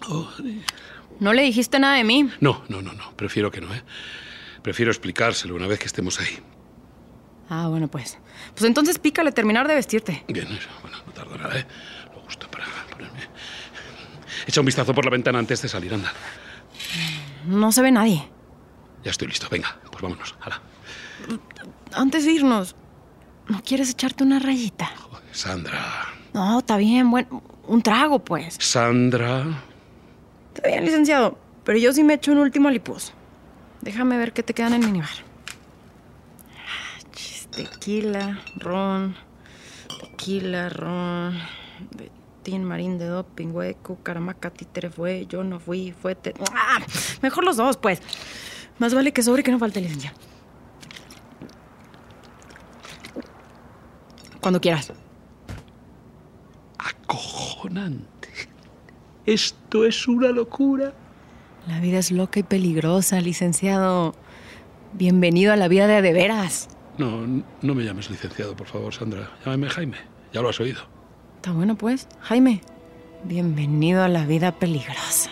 Oh, 0.09 0.29
¿No 1.21 1.31
le 1.31 1.43
dijiste 1.43 1.79
nada 1.79 1.95
de 1.95 2.03
mí? 2.03 2.29
no, 2.41 2.63
no, 2.67 2.81
no, 2.81 2.91
no. 2.91 3.15
Prefiero 3.15 3.49
que 3.49 3.61
no, 3.61 3.73
¿eh? 3.73 3.81
Prefiero 4.61 4.91
explicárselo 4.91 5.55
una 5.55 5.67
vez 5.67 5.79
que 5.79 5.85
estemos 5.85 6.19
ahí. 6.19 6.37
Ah, 7.49 7.67
bueno, 7.69 7.87
pues. 7.87 8.17
Pues 8.53 8.63
entonces 8.65 8.99
pícale 8.99 9.31
terminar 9.31 9.69
de 9.69 9.75
vestirte. 9.75 10.25
Bien, 10.27 10.47
eso, 10.51 10.69
bueno, 10.81 10.97
no 11.05 11.13
tardo 11.13 11.37
nada, 11.37 11.57
¿eh? 11.57 11.65
Lo 12.13 12.19
justo 12.23 12.51
para 12.51 12.65
ponerme. 12.91 13.19
Echa 14.45 14.59
un 14.59 14.65
vistazo 14.65 14.93
por 14.93 15.05
la 15.05 15.11
ventana 15.11 15.39
antes 15.39 15.61
de 15.61 15.69
salir, 15.69 15.93
anda. 15.93 16.11
No 17.45 17.71
se 17.71 17.81
ve 17.81 17.91
nadie. 17.91 18.27
Ya 19.03 19.11
estoy 19.11 19.27
listo, 19.27 19.47
venga, 19.49 19.79
pues 19.89 20.01
vámonos. 20.01 20.35
Hala. 20.41 20.61
Antes 21.93 22.25
de 22.25 22.31
irnos, 22.31 22.75
¿no 23.47 23.61
quieres 23.63 23.89
echarte 23.89 24.23
una 24.23 24.39
rayita? 24.39 24.87
Joder, 24.87 25.23
Sandra. 25.31 26.07
No, 26.33 26.59
está 26.59 26.77
bien, 26.77 27.11
bueno, 27.11 27.43
un 27.67 27.81
trago, 27.81 28.19
pues. 28.19 28.57
Sandra. 28.59 29.45
Está 30.53 30.67
bien, 30.67 30.85
licenciado, 30.85 31.37
pero 31.63 31.77
yo 31.77 31.93
sí 31.93 32.03
me 32.03 32.15
echo 32.15 32.31
un 32.31 32.39
último 32.39 32.67
alipuz. 32.67 33.11
Déjame 33.81 34.17
ver 34.17 34.33
qué 34.33 34.43
te 34.43 34.53
queda 34.53 34.67
en 34.67 34.73
el 34.75 34.81
minibar. 34.81 35.09
tequila, 37.51 38.39
ron, 38.57 39.15
tequila, 39.99 40.69
ron, 40.69 41.37
Betín, 41.97 42.63
marín 42.63 42.97
de 42.97 43.05
doping, 43.05 43.47
hueco, 43.51 43.97
caramaca, 44.03 44.49
títere 44.51 44.89
fue, 44.89 45.25
yo 45.27 45.43
no 45.43 45.59
fui, 45.59 45.93
fue... 45.99 46.15
Te... 46.15 46.33
¡Ah! 46.53 46.79
Mejor 47.21 47.43
los 47.43 47.57
dos, 47.57 47.77
pues. 47.77 48.01
Más 48.81 48.95
vale 48.95 49.11
que 49.11 49.21
sobre 49.21 49.43
que 49.43 49.51
no 49.51 49.59
falte 49.59 49.79
licencia. 49.79 50.11
Cuando 54.41 54.59
quieras. 54.59 54.91
Acojonante. 56.79 58.29
Esto 59.27 59.85
es 59.85 60.07
una 60.07 60.29
locura. 60.29 60.93
La 61.67 61.79
vida 61.79 61.99
es 61.99 62.09
loca 62.09 62.39
y 62.39 62.43
peligrosa, 62.43 63.21
licenciado. 63.21 64.15
Bienvenido 64.93 65.53
a 65.53 65.57
la 65.57 65.67
vida 65.67 65.85
de 65.85 66.01
de 66.01 66.13
veras. 66.13 66.67
No, 66.97 67.43
no 67.61 67.75
me 67.75 67.83
llames 67.83 68.09
licenciado, 68.09 68.55
por 68.55 68.65
favor, 68.65 68.91
Sandra. 68.95 69.29
Llámame 69.45 69.69
Jaime. 69.69 69.97
Ya 70.33 70.41
lo 70.41 70.49
has 70.49 70.59
oído. 70.59 70.81
Está 71.35 71.51
bueno, 71.51 71.77
pues. 71.77 72.07
Jaime, 72.21 72.61
bienvenido 73.25 74.01
a 74.01 74.07
la 74.07 74.25
vida 74.25 74.57
peligrosa. 74.57 75.29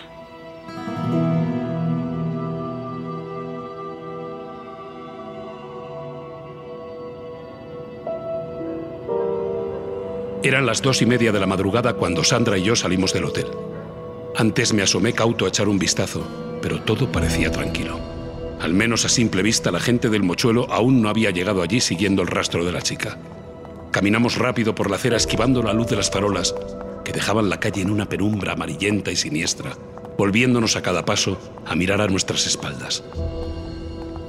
Eran 10.42 10.64
las 10.64 10.80
dos 10.80 11.02
y 11.02 11.06
media 11.06 11.32
de 11.32 11.38
la 11.38 11.46
madrugada 11.46 11.92
cuando 11.92 12.24
Sandra 12.24 12.56
y 12.56 12.62
yo 12.62 12.74
salimos 12.74 13.12
del 13.12 13.26
hotel. 13.26 13.46
Antes 14.34 14.72
me 14.72 14.80
asomé 14.80 15.12
cauto 15.12 15.44
a 15.44 15.48
echar 15.48 15.68
un 15.68 15.78
vistazo, 15.78 16.26
pero 16.62 16.80
todo 16.80 17.12
parecía 17.12 17.50
tranquilo. 17.50 18.00
Al 18.58 18.72
menos 18.72 19.04
a 19.04 19.10
simple 19.10 19.42
vista 19.42 19.70
la 19.70 19.80
gente 19.80 20.08
del 20.08 20.22
mochuelo 20.22 20.66
aún 20.70 21.02
no 21.02 21.10
había 21.10 21.30
llegado 21.30 21.60
allí 21.60 21.80
siguiendo 21.80 22.22
el 22.22 22.28
rastro 22.28 22.64
de 22.64 22.72
la 22.72 22.80
chica. 22.80 23.18
Caminamos 23.90 24.36
rápido 24.36 24.74
por 24.74 24.88
la 24.88 24.96
acera 24.96 25.18
esquivando 25.18 25.62
la 25.62 25.74
luz 25.74 25.88
de 25.88 25.96
las 25.96 26.10
farolas 26.10 26.54
que 27.04 27.12
dejaban 27.12 27.50
la 27.50 27.60
calle 27.60 27.82
en 27.82 27.90
una 27.90 28.08
penumbra 28.08 28.54
amarillenta 28.54 29.10
y 29.10 29.16
siniestra, 29.16 29.72
volviéndonos 30.16 30.74
a 30.74 30.80
cada 30.80 31.04
paso 31.04 31.38
a 31.66 31.74
mirar 31.74 32.00
a 32.00 32.08
nuestras 32.08 32.46
espaldas. 32.46 33.04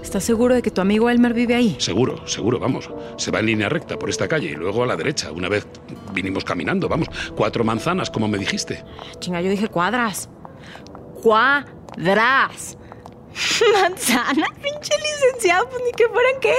¿Estás 0.01 0.23
seguro 0.23 0.55
de 0.55 0.61
que 0.61 0.71
tu 0.71 0.81
amigo 0.81 1.09
Elmer 1.09 1.33
vive 1.33 1.55
ahí? 1.55 1.75
Seguro, 1.79 2.27
seguro, 2.27 2.59
vamos. 2.59 2.89
Se 3.17 3.31
va 3.31 3.39
en 3.39 3.45
línea 3.45 3.69
recta 3.69 3.97
por 3.97 4.09
esta 4.09 4.27
calle 4.27 4.49
y 4.49 4.55
luego 4.55 4.83
a 4.83 4.87
la 4.87 4.95
derecha. 4.95 5.31
Una 5.31 5.47
vez 5.47 5.67
vinimos 6.13 6.43
caminando, 6.43 6.89
vamos. 6.89 7.07
Cuatro 7.35 7.63
manzanas, 7.63 8.09
como 8.09 8.27
me 8.27 8.37
dijiste. 8.37 8.83
Chinga, 9.19 9.41
yo 9.41 9.49
dije 9.49 9.67
cuadras. 9.67 10.29
Cuadras. 11.21 12.77
Manzana, 13.81 14.47
pinche 14.61 14.93
licenciado, 14.97 15.67
pues 15.69 15.81
ni 15.85 15.91
que 15.91 16.07
fueran 16.07 16.39
qué. 16.41 16.55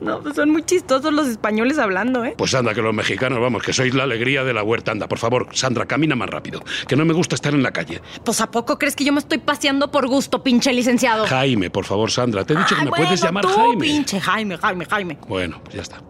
No, 0.00 0.20
pues 0.20 0.34
son 0.36 0.50
muy 0.50 0.62
chistosos 0.64 1.12
los 1.12 1.28
españoles 1.28 1.78
hablando, 1.78 2.24
¿eh? 2.24 2.34
Pues 2.36 2.54
anda, 2.54 2.74
que 2.74 2.82
los 2.82 2.94
mexicanos, 2.94 3.40
vamos, 3.40 3.62
que 3.62 3.72
sois 3.72 3.94
la 3.94 4.02
alegría 4.04 4.44
de 4.44 4.52
la 4.52 4.62
huerta. 4.62 4.92
Anda, 4.92 5.08
por 5.08 5.18
favor, 5.18 5.48
Sandra, 5.52 5.86
camina 5.86 6.16
más 6.16 6.28
rápido. 6.28 6.62
Que 6.88 6.96
no 6.96 7.04
me 7.04 7.14
gusta 7.14 7.34
estar 7.34 7.54
en 7.54 7.62
la 7.62 7.70
calle. 7.72 8.02
Pues 8.24 8.40
¿a 8.40 8.50
poco 8.50 8.78
crees 8.78 8.96
que 8.96 9.04
yo 9.04 9.12
me 9.12 9.20
estoy 9.20 9.38
paseando 9.38 9.90
por 9.90 10.06
gusto, 10.08 10.42
pinche 10.42 10.72
licenciado? 10.72 11.26
Jaime, 11.26 11.70
por 11.70 11.84
favor, 11.84 12.10
Sandra. 12.10 12.44
Te 12.44 12.54
he 12.54 12.56
dicho 12.56 12.74
Ay, 12.74 12.78
que 12.80 12.84
me 12.84 12.90
bueno, 12.90 13.04
puedes 13.06 13.22
llamar 13.22 13.44
tú, 13.44 13.48
Jaime. 13.50 13.84
pinche 13.84 14.20
Jaime, 14.20 14.56
Jaime, 14.58 14.84
Jaime. 14.86 15.18
Bueno, 15.28 15.60
pues 15.62 15.76
ya 15.76 15.82
está. 15.82 16.00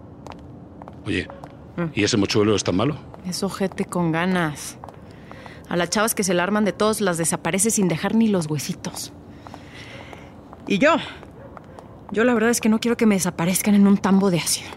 Oye, 1.07 1.29
¿y 1.95 2.05
ese 2.05 2.17
mochuelo 2.17 2.57
es 2.57 2.64
tan 2.64 2.76
malo? 2.76 2.97
Es 3.26 3.43
ojete 3.43 3.85
con 3.85 4.12
ganas. 4.12 4.79
A 5.69 5.76
las 5.76 5.91
chavas 5.91 6.14
que 6.14 6.25
se 6.25 6.35
la 6.35 6.43
arman 6.43 6.64
de 6.64 6.73
todos 6.73 7.00
las 7.00 7.19
desaparece 7.19 7.71
sin 7.71 7.88
dejar 7.88 8.14
ni 8.14 8.29
los 8.29 8.47
huesitos. 8.47 9.12
Y 10.66 10.78
yo, 10.78 10.97
yo 12.11 12.25
la 12.25 12.35
verdad 12.35 12.50
es 12.50 12.61
que 12.61 12.68
no 12.68 12.80
quiero 12.80 12.97
que 12.97 13.06
me 13.06 13.16
desaparezcan 13.16 13.75
en 13.75 13.87
un 13.87 13.99
tambo 13.99 14.30
de 14.30 14.38
ácido. 14.38 14.71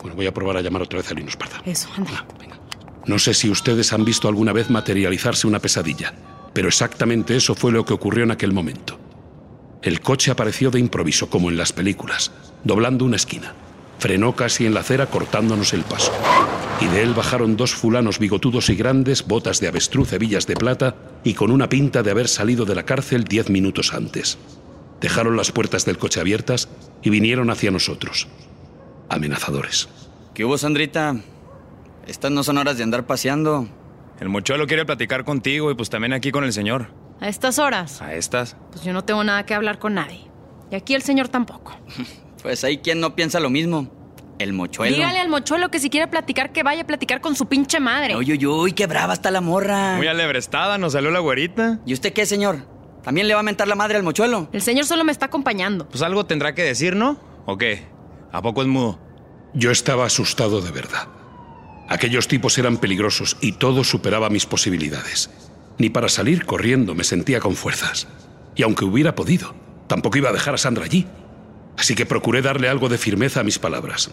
Bueno, 0.00 0.16
voy 0.16 0.26
a 0.26 0.34
probar 0.34 0.56
a 0.56 0.60
llamar 0.60 0.82
otra 0.82 0.98
vez 0.98 1.10
a 1.10 1.14
Linus 1.14 1.36
Parda. 1.36 1.62
Eso, 1.64 1.88
anda. 1.96 2.10
Ah, 2.14 2.26
venga. 2.38 2.58
No 3.06 3.18
sé 3.18 3.34
si 3.34 3.50
ustedes 3.50 3.92
han 3.92 4.04
visto 4.04 4.28
alguna 4.28 4.52
vez 4.52 4.70
materializarse 4.70 5.46
una 5.46 5.58
pesadilla, 5.58 6.14
pero 6.52 6.68
exactamente 6.68 7.36
eso 7.36 7.54
fue 7.54 7.72
lo 7.72 7.84
que 7.84 7.94
ocurrió 7.94 8.24
en 8.24 8.30
aquel 8.30 8.52
momento. 8.52 8.98
El 9.82 10.00
coche 10.00 10.30
apareció 10.30 10.70
de 10.70 10.80
improviso, 10.80 11.28
como 11.28 11.50
en 11.50 11.56
las 11.56 11.72
películas, 11.72 12.30
doblando 12.64 13.04
una 13.04 13.16
esquina. 13.16 13.52
Frenó 13.98 14.34
casi 14.34 14.66
en 14.66 14.74
la 14.74 14.80
acera 14.80 15.06
cortándonos 15.06 15.72
el 15.74 15.82
paso. 15.82 16.12
Y 16.80 16.86
de 16.86 17.02
él 17.02 17.14
bajaron 17.14 17.56
dos 17.56 17.74
fulanos 17.74 18.18
bigotudos 18.18 18.68
y 18.70 18.76
grandes, 18.76 19.26
botas 19.26 19.60
de 19.60 19.68
avestruz, 19.68 20.12
hebillas 20.12 20.46
de 20.46 20.56
plata 20.56 20.96
y 21.22 21.34
con 21.34 21.50
una 21.50 21.68
pinta 21.68 22.02
de 22.02 22.10
haber 22.10 22.28
salido 22.28 22.64
de 22.64 22.74
la 22.74 22.84
cárcel 22.84 23.24
diez 23.24 23.48
minutos 23.48 23.94
antes. 23.94 24.38
Dejaron 25.04 25.36
las 25.36 25.52
puertas 25.52 25.84
del 25.84 25.98
coche 25.98 26.18
abiertas 26.18 26.66
y 27.02 27.10
vinieron 27.10 27.50
hacia 27.50 27.70
nosotros. 27.70 28.26
Amenazadores. 29.10 29.86
¿Qué 30.32 30.46
hubo, 30.46 30.56
Sandrita? 30.56 31.16
Estas 32.06 32.30
no 32.30 32.42
son 32.42 32.56
horas 32.56 32.78
de 32.78 32.84
andar 32.84 33.04
paseando. 33.04 33.68
El 34.18 34.30
mochuelo 34.30 34.66
quiere 34.66 34.86
platicar 34.86 35.26
contigo 35.26 35.70
y 35.70 35.74
pues 35.74 35.90
también 35.90 36.14
aquí 36.14 36.30
con 36.32 36.42
el 36.42 36.54
señor. 36.54 36.86
A 37.20 37.28
estas 37.28 37.58
horas, 37.58 38.00
A 38.00 38.14
estas. 38.14 38.56
pues 38.72 38.82
yo 38.82 38.94
no 38.94 39.04
tengo 39.04 39.22
nada 39.24 39.44
que 39.44 39.52
hablar 39.52 39.78
con 39.78 39.92
nadie. 39.92 40.22
Y 40.70 40.74
aquí 40.74 40.94
el 40.94 41.02
señor 41.02 41.28
tampoco. 41.28 41.76
Pues 42.42 42.62
hay 42.64 42.78
quien 42.78 43.00
no 43.00 43.14
piensa 43.14 43.40
lo 43.40 43.50
mismo. 43.50 43.90
El 44.38 44.54
mochuelo. 44.54 44.94
Dígale 44.96 45.18
al 45.18 45.28
mochuelo 45.28 45.70
que 45.70 45.78
si 45.80 45.88
quiere 45.90 46.08
platicar, 46.08 46.52
que 46.52 46.62
vaya 46.62 46.82
a 46.82 46.86
platicar 46.86 47.20
con 47.20 47.36
su 47.36 47.46
pinche 47.46 47.78
madre. 47.80 48.16
Uy, 48.16 48.32
uy, 48.32 48.46
uy, 48.46 48.72
qué 48.72 48.86
brava 48.86 49.12
está 49.12 49.30
la 49.30 49.40
morra. 49.42 49.96
Muy 49.96 50.06
alebrestada, 50.06 50.76
nos 50.78 50.92
salió 50.94 51.10
la 51.10 51.20
güerita. 51.20 51.80
¿Y 51.86 51.92
usted 51.94 52.12
qué, 52.14 52.24
señor? 52.26 52.66
¿También 53.04 53.28
le 53.28 53.34
va 53.34 53.40
a 53.40 53.44
mentar 53.44 53.68
la 53.68 53.74
madre 53.74 53.96
al 53.96 54.02
mochuelo? 54.02 54.48
El 54.52 54.62
señor 54.62 54.86
solo 54.86 55.04
me 55.04 55.12
está 55.12 55.26
acompañando. 55.26 55.86
Pues 55.88 56.02
algo 56.02 56.24
tendrá 56.24 56.54
que 56.54 56.62
decir, 56.62 56.96
¿no? 56.96 57.18
¿O 57.44 57.58
qué? 57.58 57.86
¿A 58.32 58.40
poco 58.40 58.62
es 58.62 58.68
mudo? 58.68 58.98
Yo 59.52 59.70
estaba 59.70 60.06
asustado 60.06 60.60
de 60.60 60.72
verdad. 60.72 61.08
Aquellos 61.88 62.28
tipos 62.28 62.56
eran 62.58 62.78
peligrosos 62.78 63.36
y 63.40 63.52
todo 63.52 63.84
superaba 63.84 64.30
mis 64.30 64.46
posibilidades. 64.46 65.30
Ni 65.78 65.90
para 65.90 66.08
salir 66.08 66.46
corriendo 66.46 66.94
me 66.94 67.04
sentía 67.04 67.40
con 67.40 67.54
fuerzas. 67.54 68.08
Y 68.56 68.62
aunque 68.62 68.84
hubiera 68.84 69.14
podido, 69.14 69.54
tampoco 69.86 70.18
iba 70.18 70.30
a 70.30 70.32
dejar 70.32 70.54
a 70.54 70.58
Sandra 70.58 70.84
allí. 70.84 71.06
Así 71.76 71.94
que 71.94 72.06
procuré 72.06 72.40
darle 72.40 72.68
algo 72.68 72.88
de 72.88 72.98
firmeza 72.98 73.40
a 73.40 73.44
mis 73.44 73.58
palabras. 73.58 74.10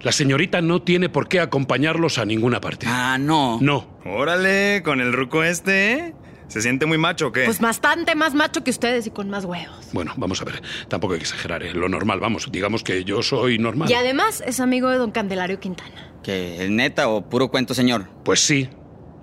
La 0.00 0.12
señorita 0.12 0.60
no 0.60 0.82
tiene 0.82 1.08
por 1.08 1.26
qué 1.28 1.40
acompañarlos 1.40 2.18
a 2.18 2.24
ninguna 2.24 2.60
parte. 2.60 2.86
Ah, 2.88 3.18
no. 3.18 3.58
No, 3.60 3.98
Órale, 4.04 4.82
con 4.84 5.00
el 5.00 5.12
ruco 5.12 5.42
este, 5.42 5.92
¿eh? 5.92 6.14
¿Se 6.48 6.62
siente 6.62 6.86
muy 6.86 6.98
macho 6.98 7.28
o 7.28 7.32
qué? 7.32 7.44
Pues 7.44 7.60
bastante 7.60 8.14
más 8.14 8.34
macho 8.34 8.64
que 8.64 8.70
ustedes 8.70 9.06
y 9.06 9.10
con 9.10 9.28
más 9.30 9.44
huevos. 9.44 9.88
bueno, 9.92 10.12
vamos 10.16 10.40
a 10.40 10.44
ver. 10.44 10.62
Tampoco 10.88 11.12
hay 11.14 11.20
que 11.20 11.24
exagerar, 11.24 11.62
¿eh? 11.62 11.72
Lo 11.74 11.88
normal, 11.88 12.20
vamos. 12.20 12.48
Digamos 12.50 12.82
que 12.82 13.04
yo 13.04 13.22
soy 13.22 13.58
normal. 13.58 13.90
Y 13.90 13.94
además 13.94 14.42
es 14.46 14.58
amigo 14.60 14.88
de 14.88 14.96
don 14.98 15.10
Candelario 15.10 15.60
Quintana. 15.60 16.12
¿Que 16.22 16.64
es 16.64 16.70
neta 16.70 17.08
o 17.08 17.28
puro 17.28 17.48
cuento, 17.50 17.74
señor? 17.74 18.08
Pues 18.24 18.40
sí, 18.40 18.68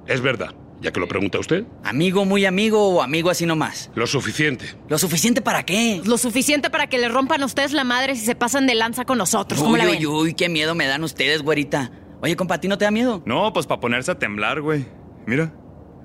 es 0.07 0.21
verdad. 0.21 0.53
Ya 0.81 0.91
que 0.91 0.99
lo 0.99 1.07
pregunta 1.07 1.39
usted, 1.39 1.63
¿Amigo 1.83 2.25
muy 2.25 2.45
amigo 2.45 2.89
o 2.89 3.01
amigo 3.01 3.29
así 3.29 3.45
nomás? 3.45 3.89
lo 3.95 4.05
suficiente. 4.05 4.65
¿Lo 4.89 4.97
suficiente 4.99 5.41
para 5.41 5.63
qué? 5.63 6.01
Lo 6.05 6.17
suficiente 6.17 6.69
para 6.69 6.87
que 6.87 6.97
le 6.99 7.07
rompan 7.07 7.41
a 7.41 7.45
ustedes 7.45 7.71
la 7.71 7.85
madre 7.85 8.15
si 8.15 8.25
se 8.25 8.35
pasan 8.35 8.67
de 8.67 8.75
lanza 8.75 9.05
con 9.05 9.17
nosotros. 9.17 9.59
¿Cómo 9.61 9.73
Uy, 9.73 9.79
la 9.79 9.85
uy, 9.85 9.91
ven? 9.97 10.05
uy, 10.05 10.33
qué 10.33 10.49
miedo 10.49 10.75
me 10.75 10.85
dan 10.85 11.03
ustedes, 11.03 11.41
güerita. 11.41 11.91
Oye, 12.21 12.35
compa, 12.35 12.55
¿a 12.55 12.61
ti 12.61 12.67
no 12.67 12.77
te 12.77 12.85
da 12.85 12.91
miedo? 12.91 13.23
No, 13.25 13.51
pues 13.53 13.65
para 13.65 13.79
ponerse 13.79 14.11
a 14.11 14.19
temblar, 14.19 14.61
güey. 14.61 14.85
Mira, 15.25 15.53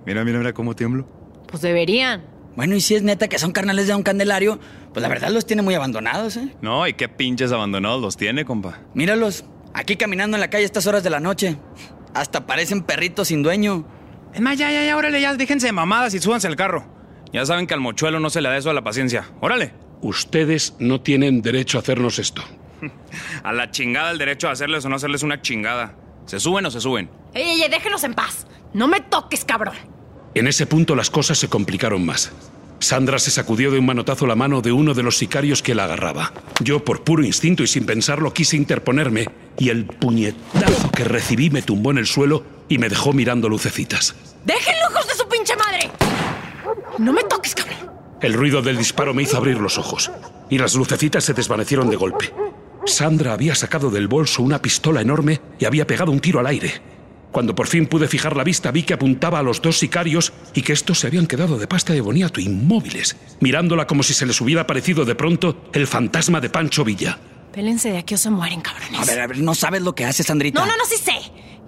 mira, 0.06 0.24
mira, 0.24 0.38
mira 0.38 0.52
cómo 0.52 0.74
tiemblo. 0.74 1.06
Pues 1.46 1.62
deberían. 1.62 2.24
Bueno, 2.56 2.74
y 2.74 2.80
si 2.80 2.94
es 2.94 3.02
neta 3.02 3.28
que 3.28 3.38
son 3.38 3.52
carnales 3.52 3.86
de 3.86 3.92
Don 3.92 4.02
Candelario, 4.02 4.58
pues 4.92 5.02
la 5.02 5.08
verdad 5.08 5.30
los 5.30 5.46
tiene 5.46 5.62
muy 5.62 5.74
abandonados, 5.74 6.36
¿eh? 6.36 6.54
No, 6.60 6.86
y 6.86 6.94
qué 6.94 7.08
pinches 7.08 7.52
abandonados 7.52 8.00
los 8.02 8.16
tiene, 8.16 8.44
compa. 8.44 8.80
Míralos, 8.94 9.44
aquí 9.72 9.96
caminando 9.96 10.36
en 10.36 10.40
la 10.40 10.50
calle 10.50 10.64
a 10.64 10.66
estas 10.66 10.86
horas 10.86 11.02
de 11.02 11.10
la 11.10 11.20
noche. 11.20 11.56
Hasta 12.12 12.46
parecen 12.46 12.82
perritos 12.82 13.28
sin 13.28 13.42
dueño. 13.42 13.86
Es 14.34 14.40
más, 14.40 14.58
ya, 14.58 14.70
ya, 14.70 14.84
ya, 14.84 14.96
órale, 14.96 15.20
ya, 15.20 15.34
déjense 15.34 15.66
de 15.66 15.72
mamadas 15.72 16.12
y 16.14 16.18
súbanse 16.18 16.48
al 16.48 16.56
carro. 16.56 16.84
Ya 17.32 17.46
saben 17.46 17.66
que 17.66 17.74
al 17.74 17.80
mochuelo 17.80 18.18
no 18.18 18.30
se 18.30 18.40
le 18.40 18.48
da 18.48 18.56
eso 18.56 18.70
a 18.70 18.74
la 18.74 18.82
paciencia. 18.82 19.30
Órale. 19.40 19.72
Ustedes 20.02 20.74
no 20.78 21.00
tienen 21.00 21.42
derecho 21.42 21.78
a 21.78 21.82
hacernos 21.82 22.18
esto. 22.18 22.42
A 23.44 23.52
la 23.52 23.70
chingada 23.70 24.10
el 24.10 24.18
derecho 24.18 24.48
a 24.48 24.52
hacerles 24.52 24.84
o 24.84 24.88
no 24.88 24.96
hacerles 24.96 25.22
una 25.22 25.42
chingada. 25.42 25.94
¿Se 26.24 26.40
suben 26.40 26.64
o 26.64 26.70
se 26.70 26.80
suben? 26.80 27.10
Ey, 27.34 27.42
ey, 27.50 27.62
ey, 27.62 27.68
déjenos 27.70 28.02
en 28.04 28.14
paz. 28.14 28.46
No 28.72 28.88
me 28.88 29.00
toques, 29.00 29.44
cabrón. 29.44 29.74
En 30.34 30.46
ese 30.46 30.66
punto 30.66 30.94
las 30.94 31.10
cosas 31.10 31.38
se 31.38 31.48
complicaron 31.48 32.04
más. 32.04 32.32
Sandra 32.78 33.18
se 33.18 33.30
sacudió 33.30 33.70
de 33.70 33.78
un 33.78 33.86
manotazo 33.86 34.26
la 34.26 34.36
mano 34.36 34.62
de 34.62 34.72
uno 34.72 34.94
de 34.94 35.02
los 35.02 35.18
sicarios 35.18 35.62
que 35.62 35.74
la 35.74 35.84
agarraba. 35.84 36.32
Yo, 36.60 36.82
por 36.82 37.04
puro 37.04 37.22
instinto 37.22 37.62
y 37.62 37.66
sin 37.66 37.84
pensarlo, 37.84 38.32
quise 38.32 38.56
interponerme 38.56 39.28
y 39.58 39.68
el 39.68 39.84
puñetazo 39.84 40.90
que 40.90 41.04
recibí 41.04 41.50
me 41.50 41.62
tumbó 41.62 41.90
en 41.90 41.98
el 41.98 42.06
suelo 42.06 42.42
y 42.68 42.78
me 42.78 42.88
dejó 42.88 43.12
mirando 43.12 43.48
lucecitas. 43.48 44.14
¡Déjenlo, 44.46 44.90
hijos 44.90 45.06
de 45.08 45.14
su 45.14 45.28
pinche 45.28 45.54
madre! 45.56 45.90
No 46.98 47.12
me 47.12 47.22
toques, 47.24 47.54
cabrón. 47.54 47.90
El 48.22 48.34
ruido 48.34 48.62
del 48.62 48.78
disparo 48.78 49.12
me 49.12 49.24
hizo 49.24 49.36
abrir 49.36 49.58
los 49.58 49.76
ojos 49.76 50.10
y 50.48 50.58
las 50.58 50.74
lucecitas 50.74 51.24
se 51.24 51.34
desvanecieron 51.34 51.90
de 51.90 51.96
golpe. 51.96 52.32
Sandra 52.86 53.34
había 53.34 53.54
sacado 53.54 53.90
del 53.90 54.08
bolso 54.08 54.42
una 54.42 54.62
pistola 54.62 55.00
enorme 55.02 55.40
y 55.58 55.64
había 55.66 55.86
pegado 55.86 56.12
un 56.12 56.20
tiro 56.20 56.40
al 56.40 56.46
aire. 56.46 56.80
Cuando 57.32 57.54
por 57.54 57.68
fin 57.68 57.86
pude 57.86 58.08
fijar 58.08 58.36
la 58.36 58.44
vista 58.44 58.70
vi 58.70 58.82
que 58.82 58.94
apuntaba 58.94 59.38
a 59.38 59.42
los 59.42 59.62
dos 59.62 59.78
sicarios 59.78 60.32
y 60.54 60.62
que 60.62 60.72
estos 60.72 60.98
se 61.00 61.06
habían 61.06 61.26
quedado 61.26 61.58
de 61.58 61.66
pasta 61.66 61.92
de 61.92 62.00
boniato 62.00 62.40
inmóviles, 62.40 63.16
mirándola 63.40 63.86
como 63.86 64.02
si 64.02 64.14
se 64.14 64.26
les 64.26 64.40
hubiera 64.40 64.62
aparecido 64.62 65.04
de 65.04 65.14
pronto 65.14 65.68
el 65.72 65.86
fantasma 65.86 66.40
de 66.40 66.50
Pancho 66.50 66.84
Villa. 66.84 67.18
Pélense 67.52 67.90
de 67.90 67.98
aquí 67.98 68.14
o 68.14 68.18
se 68.18 68.30
mueren, 68.30 68.60
cabrones. 68.60 69.00
A 69.00 69.04
ver, 69.04 69.20
a 69.20 69.26
ver, 69.26 69.38
no 69.38 69.54
sabes 69.54 69.82
lo 69.82 69.94
que 69.94 70.04
hace, 70.04 70.22
Sandrita. 70.22 70.60
No, 70.60 70.66
no, 70.66 70.76
no, 70.76 70.84
sí 70.84 70.96
sé. 70.96 71.12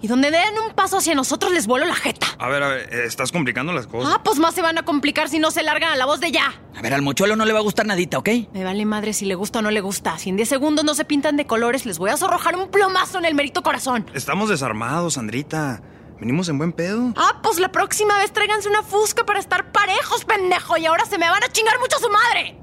Y 0.02 0.08
donde 0.08 0.32
den 0.32 0.58
un 0.58 0.74
paso 0.74 0.98
hacia 0.98 1.14
nosotros 1.14 1.52
les 1.52 1.68
vuelo 1.68 1.86
la 1.86 1.94
jeta. 1.94 2.26
A 2.38 2.48
ver, 2.48 2.62
a 2.62 2.68
ver, 2.68 2.92
eh, 2.92 3.04
estás 3.06 3.30
complicando 3.30 3.72
las 3.72 3.86
cosas. 3.86 4.12
Ah, 4.12 4.20
pues 4.24 4.40
más 4.40 4.52
se 4.52 4.60
van 4.60 4.76
a 4.76 4.84
complicar 4.84 5.28
si 5.28 5.38
no 5.38 5.52
se 5.52 5.62
largan 5.62 5.92
a 5.92 5.96
la 5.96 6.06
voz 6.06 6.18
de 6.18 6.32
ya. 6.32 6.52
A 6.76 6.82
ver, 6.82 6.92
al 6.92 7.02
mochuelo 7.02 7.36
no 7.36 7.44
le 7.44 7.52
va 7.52 7.60
a 7.60 7.62
gustar 7.62 7.86
nadita, 7.86 8.18
¿ok? 8.18 8.28
Me 8.52 8.64
vale 8.64 8.84
madre 8.84 9.12
si 9.12 9.26
le 9.26 9.36
gusta 9.36 9.60
o 9.60 9.62
no 9.62 9.70
le 9.70 9.80
gusta. 9.80 10.18
Si 10.18 10.28
en 10.28 10.36
10 10.36 10.48
segundos 10.48 10.84
no 10.84 10.94
se 10.94 11.04
pintan 11.04 11.36
de 11.36 11.46
colores, 11.46 11.86
les 11.86 11.98
voy 11.98 12.10
a 12.10 12.16
zorrojar 12.16 12.56
un 12.56 12.68
plomazo 12.68 13.18
en 13.18 13.26
el 13.26 13.36
merito 13.36 13.62
corazón. 13.62 14.10
Estamos 14.12 14.48
desarmados, 14.48 15.14
Sandrita. 15.14 15.80
Venimos 16.18 16.48
en 16.48 16.58
buen 16.58 16.72
pedo. 16.72 17.12
Ah, 17.16 17.38
pues 17.40 17.60
la 17.60 17.70
próxima 17.70 18.18
vez 18.18 18.32
tráiganse 18.32 18.68
una 18.68 18.82
fusca 18.82 19.24
para 19.24 19.38
estar 19.38 19.70
parejos, 19.70 20.24
pendejo. 20.24 20.76
Y 20.78 20.86
ahora 20.86 21.04
se 21.04 21.16
me 21.16 21.30
van 21.30 21.44
a 21.44 21.48
chingar 21.48 21.78
mucho 21.78 21.96
a 21.96 22.00
su 22.00 22.08
madre. 22.10 22.56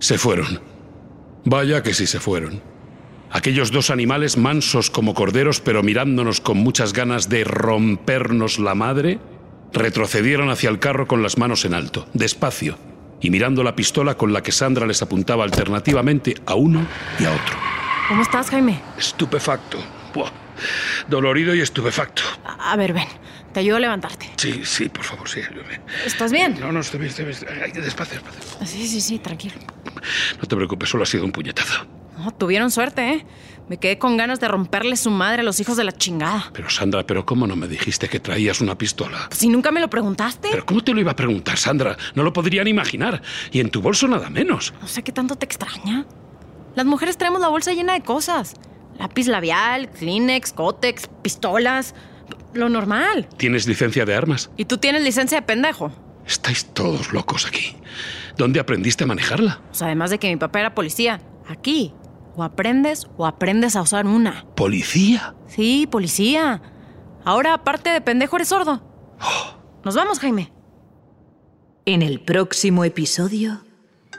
Se 0.00 0.18
fueron. 0.18 0.60
Vaya 1.44 1.80
que 1.82 1.94
sí 1.94 2.08
se 2.08 2.18
fueron. 2.18 2.60
Aquellos 3.32 3.70
dos 3.70 3.90
animales 3.90 4.36
mansos 4.36 4.90
como 4.90 5.14
corderos, 5.14 5.60
pero 5.60 5.82
mirándonos 5.82 6.40
con 6.40 6.58
muchas 6.58 6.92
ganas 6.92 7.28
de 7.28 7.44
rompernos 7.44 8.58
la 8.58 8.74
madre, 8.74 9.20
retrocedieron 9.72 10.50
hacia 10.50 10.68
el 10.68 10.80
carro 10.80 11.06
con 11.06 11.22
las 11.22 11.38
manos 11.38 11.64
en 11.64 11.74
alto, 11.74 12.08
despacio, 12.12 12.76
y 13.20 13.30
mirando 13.30 13.62
la 13.62 13.76
pistola 13.76 14.16
con 14.16 14.32
la 14.32 14.42
que 14.42 14.50
Sandra 14.50 14.84
les 14.86 15.00
apuntaba 15.02 15.44
alternativamente 15.44 16.34
a 16.44 16.54
uno 16.54 16.84
y 17.20 17.24
a 17.24 17.30
otro. 17.30 17.56
¿Cómo 18.08 18.22
estás, 18.22 18.50
Jaime? 18.50 18.80
Estupefacto. 18.98 19.78
Buah. 20.12 20.30
Dolorido 21.08 21.54
y 21.54 21.60
estupefacto. 21.60 22.22
A, 22.44 22.72
a 22.72 22.76
ver, 22.76 22.92
ven. 22.92 23.06
Te 23.52 23.60
ayudo 23.60 23.76
a 23.76 23.80
levantarte. 23.80 24.30
Sí, 24.36 24.62
sí, 24.64 24.88
por 24.88 25.04
favor, 25.04 25.28
sí. 25.28 25.40
ayúdame. 25.40 25.80
¿Estás 26.04 26.32
bien? 26.32 26.56
No, 26.60 26.70
no, 26.72 26.80
estoy 26.80 27.00
bien, 27.00 27.10
estoy 27.10 27.24
bien. 27.26 27.72
Despacio. 27.74 28.20
Sí, 28.64 28.86
sí, 28.88 29.00
sí, 29.00 29.18
tranquilo. 29.20 29.54
No 30.40 30.48
te 30.48 30.56
preocupes, 30.56 30.88
solo 30.88 31.04
ha 31.04 31.06
sido 31.06 31.24
un 31.24 31.32
puñetazo. 31.32 31.86
Tuvieron 32.38 32.70
suerte, 32.70 33.12
¿eh? 33.12 33.26
Me 33.68 33.76
quedé 33.76 33.98
con 33.98 34.16
ganas 34.16 34.40
de 34.40 34.48
romperle 34.48 34.96
su 34.96 35.10
madre 35.10 35.42
a 35.42 35.44
los 35.44 35.60
hijos 35.60 35.76
de 35.76 35.84
la 35.84 35.92
chingada. 35.92 36.50
Pero 36.52 36.68
Sandra, 36.68 37.06
¿pero 37.06 37.24
cómo 37.24 37.46
no 37.46 37.54
me 37.54 37.68
dijiste 37.68 38.08
que 38.08 38.18
traías 38.18 38.60
una 38.60 38.76
pistola? 38.76 39.26
Pues 39.28 39.38
si 39.38 39.48
nunca 39.48 39.70
me 39.70 39.80
lo 39.80 39.88
preguntaste. 39.88 40.48
¿Pero 40.50 40.66
cómo 40.66 40.82
te 40.82 40.92
lo 40.92 41.00
iba 41.00 41.12
a 41.12 41.16
preguntar, 41.16 41.56
Sandra? 41.56 41.96
No 42.16 42.24
lo 42.24 42.32
podrían 42.32 42.66
imaginar. 42.66 43.22
Y 43.52 43.60
en 43.60 43.70
tu 43.70 43.80
bolso 43.80 44.08
nada 44.08 44.28
menos. 44.28 44.74
No 44.80 44.88
sé 44.88 45.04
qué 45.04 45.12
tanto 45.12 45.36
te 45.36 45.46
extraña. 45.46 46.04
Las 46.74 46.84
mujeres 46.86 47.16
traemos 47.16 47.40
la 47.40 47.48
bolsa 47.48 47.72
llena 47.72 47.92
de 47.92 48.00
cosas. 48.00 48.54
Lápiz 48.98 49.28
labial, 49.28 49.88
Kleenex, 49.90 50.52
Cotex, 50.52 51.08
pistolas. 51.22 51.94
Lo 52.52 52.68
normal. 52.68 53.28
¿Tienes 53.36 53.68
licencia 53.68 54.04
de 54.04 54.14
armas? 54.16 54.50
¿Y 54.56 54.64
tú 54.64 54.78
tienes 54.78 55.02
licencia 55.02 55.38
de 55.38 55.46
pendejo? 55.46 55.92
Estáis 56.26 56.66
todos 56.66 57.12
locos 57.12 57.46
aquí. 57.46 57.76
¿Dónde 58.36 58.58
aprendiste 58.58 59.04
a 59.04 59.06
manejarla? 59.06 59.60
Sea, 59.70 59.86
además 59.86 60.10
de 60.10 60.18
que 60.18 60.28
mi 60.28 60.36
papá 60.36 60.60
era 60.60 60.74
policía. 60.74 61.20
Aquí. 61.48 61.92
O 62.40 62.42
aprendes 62.42 63.06
o 63.18 63.26
aprendes 63.26 63.76
a 63.76 63.82
usar 63.82 64.06
una. 64.06 64.46
¿Policía? 64.56 65.34
Sí, 65.46 65.86
policía. 65.86 66.62
Ahora, 67.22 67.52
aparte 67.52 67.90
de 67.90 68.00
pendejo, 68.00 68.36
eres 68.36 68.48
sordo. 68.48 68.82
Nos 69.84 69.94
vamos, 69.94 70.18
Jaime. 70.20 70.50
En 71.84 72.00
el 72.00 72.18
próximo 72.20 72.84
episodio, 72.86 73.62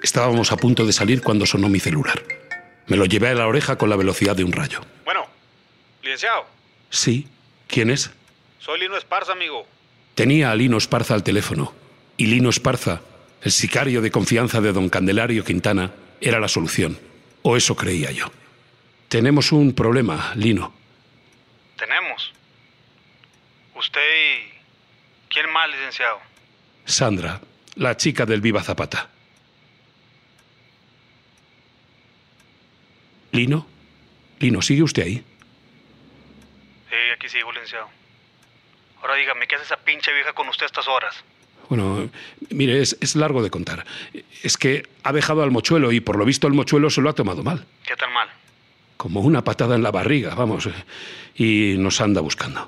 Estábamos 0.04 0.52
a 0.52 0.58
punto 0.58 0.86
de 0.86 0.94
salir 0.94 1.24
cuando 1.24 1.48
sonó 1.48 1.68
mi 1.68 1.80
celular. 1.80 2.22
Me 2.88 2.96
lo 2.98 3.06
llevé 3.06 3.30
a 3.30 3.34
la 3.34 3.48
oreja 3.48 3.78
con 3.80 3.90
la 3.90 3.96
velocidad 3.96 4.36
de 4.36 4.44
un 4.44 4.52
rayo. 4.52 4.82
Bueno, 5.04 5.22
licenciado, 6.04 6.46
Sí, 6.92 7.28
¿quién 7.68 7.90
es? 7.90 8.12
soy 8.60 8.80
Lino 8.82 8.98
Esparza, 8.98 9.32
amigo. 9.32 9.66
Tenía 10.14 10.52
a 10.52 10.56
Lino 10.56 10.78
Esparza 10.78 11.16
al 11.16 11.24
teléfono. 11.24 11.74
Y 12.18 12.28
Lino 12.28 12.50
Esparza, 12.52 13.02
el 13.42 13.52
sicario 13.52 14.00
de 14.02 14.12
confianza 14.12 14.62
de 14.62 14.74
don 14.74 14.90
Candelario 14.90 15.44
Quintana, 15.44 15.92
era 16.20 16.40
la 16.40 16.48
solución. 16.48 17.00
O 17.44 17.58
eso 17.58 17.76
creía 17.76 18.12
yo. 18.12 18.32
Tenemos 19.08 19.52
un 19.52 19.74
problema, 19.74 20.34
Lino. 20.36 20.74
Tenemos. 21.78 22.34
Usted 23.76 24.02
y... 24.02 24.52
¿Quién 25.30 25.52
más, 25.52 25.70
licenciado? 25.70 26.20
Sandra, 26.86 27.42
la 27.76 27.96
chica 27.98 28.26
del 28.26 28.42
Viva 28.42 28.62
Zapata. 28.62 29.10
Lino, 33.32 33.66
Lino, 34.40 34.62
¿sigue 34.62 34.84
usted 34.84 35.04
ahí? 35.04 35.26
Sí, 36.90 36.96
aquí 37.16 37.30
sigo, 37.30 37.52
licenciado. 37.52 37.90
Ahora 39.02 39.16
dígame, 39.16 39.48
¿qué 39.48 39.56
hace 39.56 39.66
esa 39.66 39.78
pinche 39.78 40.14
vieja 40.14 40.34
con 40.34 40.48
usted 40.50 40.64
a 40.64 40.68
estas 40.68 40.88
horas? 40.88 41.24
Bueno, 41.72 42.10
mire, 42.50 42.82
es, 42.82 42.98
es 43.00 43.16
largo 43.16 43.42
de 43.42 43.50
contar. 43.50 43.86
Es 44.44 44.58
que 44.58 44.84
ha 45.04 45.14
dejado 45.14 45.42
al 45.42 45.52
mochuelo 45.52 45.94
y 45.94 46.02
por 46.02 46.18
lo 46.18 46.26
visto 46.26 46.46
el 46.48 46.54
mochuelo 46.54 46.90
se 46.90 47.00
lo 47.00 47.10
ha 47.10 47.14
tomado 47.14 47.44
mal. 47.44 47.66
¿Qué 47.88 47.96
tan 47.96 48.12
mal? 48.12 48.28
Como 48.98 49.22
una 49.22 49.42
patada 49.42 49.76
en 49.76 49.82
la 49.82 49.90
barriga, 49.90 50.36
vamos. 50.36 50.68
Y 51.34 51.76
nos 51.78 52.02
anda 52.02 52.20
buscando. 52.20 52.68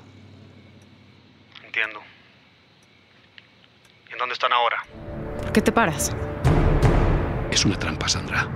Entiendo. 1.66 2.00
¿Y 4.08 4.12
en 4.14 4.18
dónde 4.18 4.32
están 4.32 4.54
ahora? 4.54 4.82
¿Por 5.42 5.52
qué 5.52 5.60
te 5.60 5.70
paras? 5.70 6.16
Es 7.50 7.62
una 7.66 7.78
trampa, 7.78 8.08
Sandra. 8.08 8.48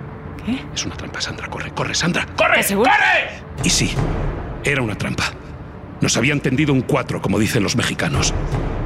¿Qué? 0.46 0.64
Es 0.74 0.82
una 0.86 0.96
trampa, 0.96 1.20
Sandra. 1.20 1.50
Corre, 1.50 1.74
corre, 1.74 1.94
Sandra. 1.94 2.24
¡Corre! 2.24 2.52
¿Estás 2.52 2.68
seguro? 2.68 2.90
Y 3.62 3.68
sí, 3.68 3.92
era 4.64 4.80
una 4.80 4.96
trampa. 4.96 5.30
Nos 6.00 6.16
habían 6.16 6.40
tendido 6.40 6.72
un 6.72 6.82
cuatro, 6.82 7.20
como 7.20 7.38
dicen 7.38 7.62
los 7.62 7.76
mexicanos. 7.76 8.32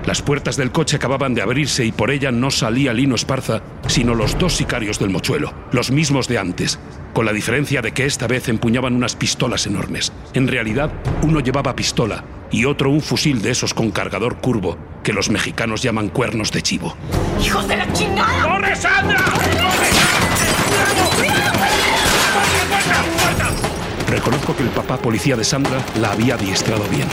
Las 0.06 0.20
puertas 0.20 0.56
del 0.56 0.72
coche 0.72 0.96
acababan 0.96 1.34
de 1.34 1.42
abrirse 1.42 1.84
y 1.84 1.92
por 1.92 2.10
ella 2.10 2.32
no 2.32 2.50
salía 2.50 2.92
Lino 2.92 3.14
Esparza, 3.14 3.62
sino 3.86 4.14
los 4.14 4.36
dos 4.36 4.54
sicarios 4.54 4.98
del 4.98 5.10
mochuelo, 5.10 5.54
los 5.70 5.92
mismos 5.92 6.26
de 6.26 6.38
antes, 6.38 6.78
con 7.12 7.24
la 7.24 7.32
diferencia 7.32 7.82
de 7.82 7.92
que 7.92 8.06
esta 8.06 8.26
vez 8.26 8.48
empuñaban 8.48 8.96
unas 8.96 9.14
pistolas 9.14 9.66
enormes. 9.66 10.12
En 10.34 10.48
realidad, 10.48 10.90
uno 11.22 11.38
llevaba 11.40 11.76
pistola 11.76 12.24
y 12.50 12.64
otro 12.64 12.90
un 12.90 13.00
fusil 13.00 13.42
de 13.42 13.50
esos 13.50 13.74
con 13.74 13.92
cargador 13.92 14.38
curvo, 14.38 14.76
que 15.04 15.12
los 15.12 15.30
mexicanos 15.30 15.82
llaman 15.82 16.08
cuernos 16.08 16.50
de 16.50 16.62
chivo. 16.62 16.96
¡Hijos 17.40 17.68
de 17.68 17.76
la 17.76 17.92
chingada! 17.92 18.42
¡Corre, 18.42 18.74
Sandra! 18.74 19.24
Reconozco 24.22 24.54
que 24.54 24.62
el 24.62 24.68
papá 24.68 24.98
policía 24.98 25.34
de 25.34 25.42
Sandra 25.42 25.84
la 26.00 26.12
había 26.12 26.36
adiestrado 26.36 26.84
bien. 26.84 27.08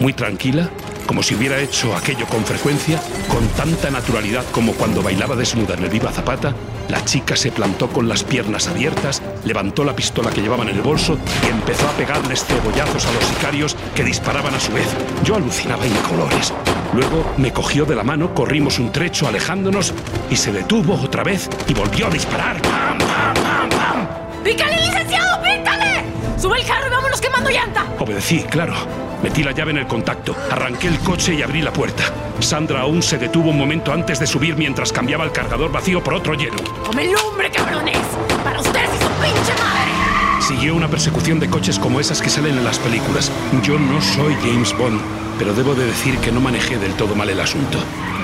Muy 0.00 0.14
tranquila, 0.14 0.70
como 1.04 1.22
si 1.22 1.34
hubiera 1.34 1.60
hecho 1.60 1.94
aquello 1.94 2.24
con 2.24 2.42
frecuencia, 2.42 3.02
con 3.28 3.46
tanta 3.48 3.90
naturalidad 3.90 4.46
como 4.50 4.72
cuando 4.72 5.02
bailaba 5.02 5.36
desnuda 5.36 5.74
en 5.74 5.84
el 5.84 5.90
Viva 5.90 6.10
Zapata, 6.10 6.54
la 6.88 7.04
chica 7.04 7.36
se 7.36 7.52
plantó 7.52 7.90
con 7.90 8.08
las 8.08 8.24
piernas 8.24 8.66
abiertas, 8.66 9.20
levantó 9.44 9.84
la 9.84 9.94
pistola 9.94 10.30
que 10.30 10.40
llevaba 10.40 10.62
en 10.62 10.70
el 10.70 10.80
bolso 10.80 11.18
y 11.46 11.50
empezó 11.50 11.86
a 11.86 11.92
pegarles 11.92 12.46
cebollazos 12.46 13.04
a 13.04 13.12
los 13.12 13.24
sicarios 13.24 13.76
que 13.94 14.02
disparaban 14.02 14.54
a 14.54 14.60
su 14.60 14.72
vez. 14.72 14.88
Yo 15.22 15.34
alucinaba 15.34 15.84
en 15.84 15.92
colores. 16.08 16.50
Luego 16.94 17.30
me 17.36 17.52
cogió 17.52 17.84
de 17.84 17.94
la 17.94 18.04
mano, 18.04 18.34
corrimos 18.34 18.78
un 18.78 18.90
trecho 18.90 19.28
alejándonos 19.28 19.92
y 20.30 20.36
se 20.36 20.50
detuvo 20.50 20.94
otra 20.94 21.24
vez 21.24 21.50
y 21.68 21.74
volvió 21.74 22.06
a 22.06 22.10
disparar. 22.10 22.62
¡Pam, 22.62 22.96
pam, 22.96 23.34
pam, 23.34 23.68
pam! 23.68 24.08
¡Pícale, 24.42 24.76
licenciado! 24.80 25.42
¡Pícale! 25.42 25.93
¡Sube 26.38 26.58
el 26.60 26.66
carro 26.66 26.86
y 26.88 26.90
vámonos 26.90 27.20
quemando 27.20 27.50
llanta! 27.50 27.86
Obedecí, 27.98 28.42
claro. 28.44 28.74
Metí 29.22 29.42
la 29.42 29.52
llave 29.52 29.70
en 29.70 29.78
el 29.78 29.86
contacto, 29.86 30.36
arranqué 30.50 30.88
el 30.88 30.98
coche 30.98 31.34
y 31.34 31.42
abrí 31.42 31.62
la 31.62 31.72
puerta. 31.72 32.04
Sandra 32.40 32.80
aún 32.80 33.02
se 33.02 33.16
detuvo 33.16 33.50
un 33.50 33.58
momento 33.58 33.92
antes 33.92 34.18
de 34.18 34.26
subir 34.26 34.56
mientras 34.56 34.92
cambiaba 34.92 35.24
el 35.24 35.32
cargador 35.32 35.72
vacío 35.72 36.04
por 36.04 36.14
otro 36.14 36.34
lleno. 36.34 36.56
¡Come 36.84 37.06
lumbre, 37.06 37.50
cabrones! 37.50 37.98
¡Para 38.42 38.60
ustedes 38.60 38.90
y 38.94 39.02
su 39.02 39.08
pinche 39.22 39.52
madre! 39.62 40.42
Siguió 40.42 40.74
una 40.74 40.88
persecución 40.88 41.40
de 41.40 41.48
coches 41.48 41.78
como 41.78 42.00
esas 42.00 42.20
que 42.20 42.28
salen 42.28 42.58
en 42.58 42.64
las 42.64 42.78
películas. 42.78 43.32
Yo 43.62 43.78
no 43.78 44.02
soy 44.02 44.34
James 44.42 44.76
Bond, 44.76 45.00
pero 45.38 45.54
debo 45.54 45.74
de 45.74 45.86
decir 45.86 46.18
que 46.18 46.30
no 46.30 46.40
manejé 46.40 46.76
del 46.76 46.92
todo 46.94 47.14
mal 47.14 47.30
el 47.30 47.40
asunto. 47.40 47.78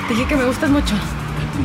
Dije 0.08 0.26
que 0.26 0.36
me 0.36 0.44
gustas 0.44 0.68
mucho. 0.68 0.94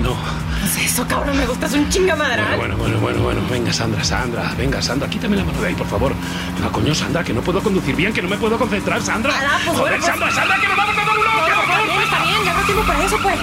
No. 0.02 0.16
Pues 0.62 0.86
eso, 0.92 1.08
cabrón, 1.08 1.38
me 1.38 1.46
gustas 1.46 1.74
un 1.74 1.90
chinga 1.90 2.16
madral. 2.16 2.58
Bueno, 2.58 2.76
bueno, 2.78 3.00
bueno, 3.00 3.22
bueno. 3.22 3.42
Venga, 3.50 3.72
Sandra, 3.74 4.04
Sandra. 4.04 4.54
Venga, 4.58 4.82
Sandra, 4.82 5.10
quítame 5.10 5.36
la 5.38 5.44
mano 5.44 5.60
de 5.62 5.68
ahí, 5.68 5.76
por 5.76 5.88
favor. 5.88 6.14
No, 6.62 6.72
coño, 6.72 6.94
Sandra, 6.96 7.24
que 7.24 7.34
no 7.34 7.42
puedo 7.42 7.62
conducir 7.62 7.96
bien, 7.96 8.14
que 8.14 8.22
no 8.22 8.30
me 8.30 8.38
puedo 8.38 8.58
concentrar, 8.58 9.02
Sandra. 9.02 9.34
Ah, 9.36 9.60
pues, 9.66 9.78
Joder, 9.78 10.00
bueno, 10.00 10.06
pues- 10.06 10.06
Sandra, 10.06 10.32
Sandra, 10.32 10.60
que 10.62 10.68
nos 10.68 10.78
vamos 10.78 10.96
a 10.98 11.06
dar 11.06 11.10
un 11.10 11.16
por 11.16 11.66
favor. 11.66 11.88
bien, 11.88 12.02
está 12.02 12.24
bien, 12.24 12.44
ya 12.46 12.54
no 12.54 12.68
tengo 12.68 12.82
para 12.84 13.06
eso, 13.06 13.18
pues. 13.22 13.36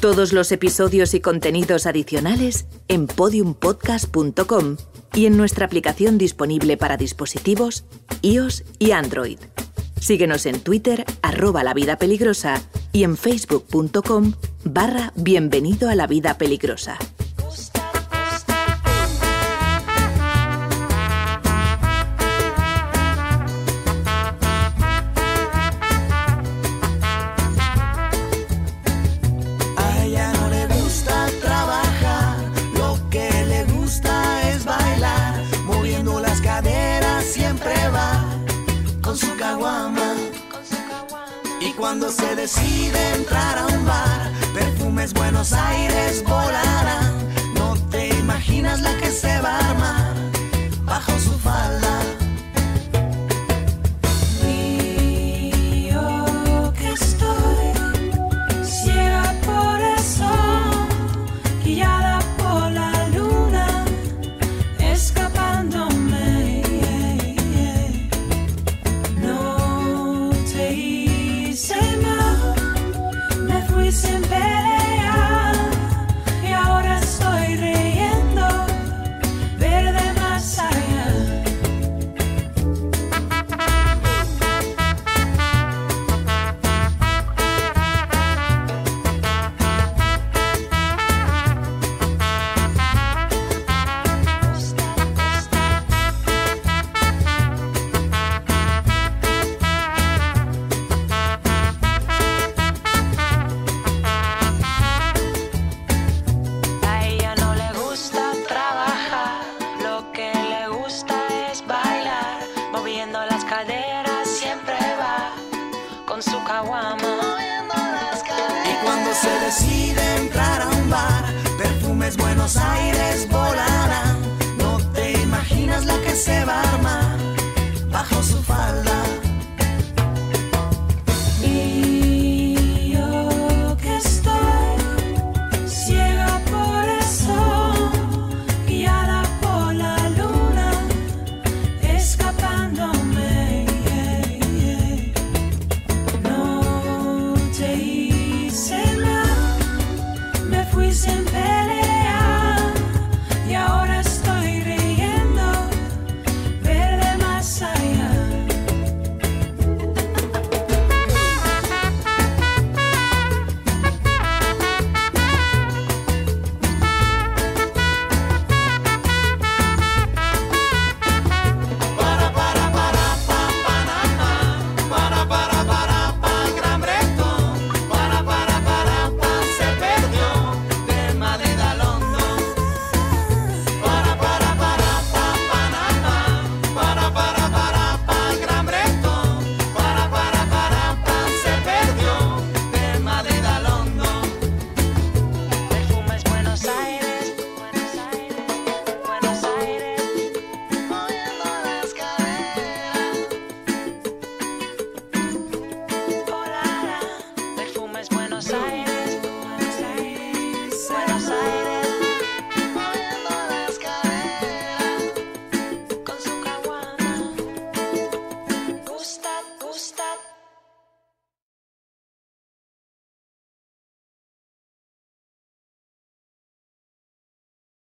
todos 0.00 0.32
los 0.32 0.52
episodios 0.52 1.12
y 1.14 1.20
contenidos 1.20 1.86
adicionales 1.86 2.66
en 2.86 3.08
podiumpodcast.com 3.08 4.76
y 5.14 5.26
en 5.26 5.36
nuestra 5.36 5.66
aplicación 5.66 6.18
disponible 6.18 6.76
para 6.76 6.96
dispositivos 6.96 7.84
iOS 8.22 8.62
y 8.78 8.92
Android. 8.92 9.38
Síguenos 10.00 10.46
en 10.46 10.60
Twitter, 10.60 11.04
arroba 11.22 11.64
la 11.64 11.74
vida 11.74 11.96
peligrosa 11.98 12.62
y 12.92 13.04
en 13.04 13.16
facebook.com 13.16 14.32
barra 14.64 15.12
bienvenido 15.16 15.88
a 15.88 15.94
la 15.94 16.06
vida 16.06 16.38
peligrosa. 16.38 16.98
Cuando 41.88 42.10
se 42.10 42.36
decide 42.36 43.14
entrar 43.14 43.56
a 43.56 43.66
un 43.66 43.86
bar, 43.86 44.30
perfumes 44.52 45.14
Buenos 45.14 45.54
Aires 45.54 46.22
volarán 46.22 47.07